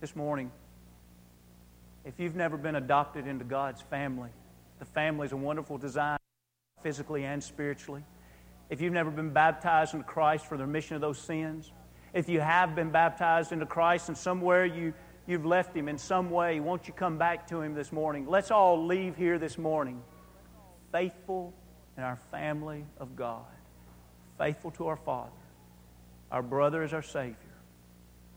This 0.00 0.16
morning, 0.16 0.50
if 2.04 2.18
you've 2.18 2.36
never 2.36 2.56
been 2.56 2.76
adopted 2.76 3.26
into 3.26 3.44
God's 3.44 3.82
family, 3.82 4.30
the 4.78 4.84
family 4.86 5.26
is 5.26 5.32
a 5.32 5.36
wonderful 5.36 5.76
design, 5.76 6.18
physically 6.82 7.24
and 7.24 7.42
spiritually. 7.42 8.02
If 8.70 8.80
you've 8.80 8.92
never 8.92 9.10
been 9.10 9.30
baptized 9.30 9.92
into 9.92 10.06
Christ 10.06 10.46
for 10.46 10.56
the 10.56 10.64
remission 10.64 10.94
of 10.94 11.02
those 11.02 11.18
sins, 11.18 11.70
if 12.14 12.28
you 12.28 12.40
have 12.40 12.74
been 12.74 12.90
baptized 12.90 13.52
into 13.52 13.66
Christ 13.66 14.08
and 14.08 14.16
somewhere 14.16 14.64
you, 14.64 14.94
you've 15.26 15.44
left 15.44 15.76
Him 15.76 15.88
in 15.88 15.98
some 15.98 16.30
way, 16.30 16.60
won't 16.60 16.88
you 16.88 16.94
come 16.94 17.18
back 17.18 17.46
to 17.48 17.60
Him 17.60 17.74
this 17.74 17.92
morning? 17.92 18.26
Let's 18.26 18.50
all 18.50 18.86
leave 18.86 19.16
here 19.16 19.38
this 19.38 19.58
morning 19.58 20.02
faithful 20.92 21.52
in 21.96 22.02
our 22.02 22.16
family 22.30 22.84
of 22.98 23.14
God, 23.14 23.44
faithful 24.40 24.70
to 24.70 24.86
our 24.86 24.96
Father. 24.96 25.30
Our 26.32 26.42
brother 26.42 26.82
is 26.82 26.94
our 26.94 27.02
Savior. 27.02 27.36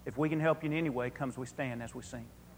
If 0.06 0.18
we 0.18 0.28
can 0.28 0.42
help 0.42 0.62
you 0.62 0.70
in 0.70 0.78
any 0.78 0.90
way, 0.90 1.10
comes 1.10 1.38
we 1.38 1.46
stand 1.46 1.82
as 1.82 1.96
we 1.96 2.04
sing. 2.04 2.26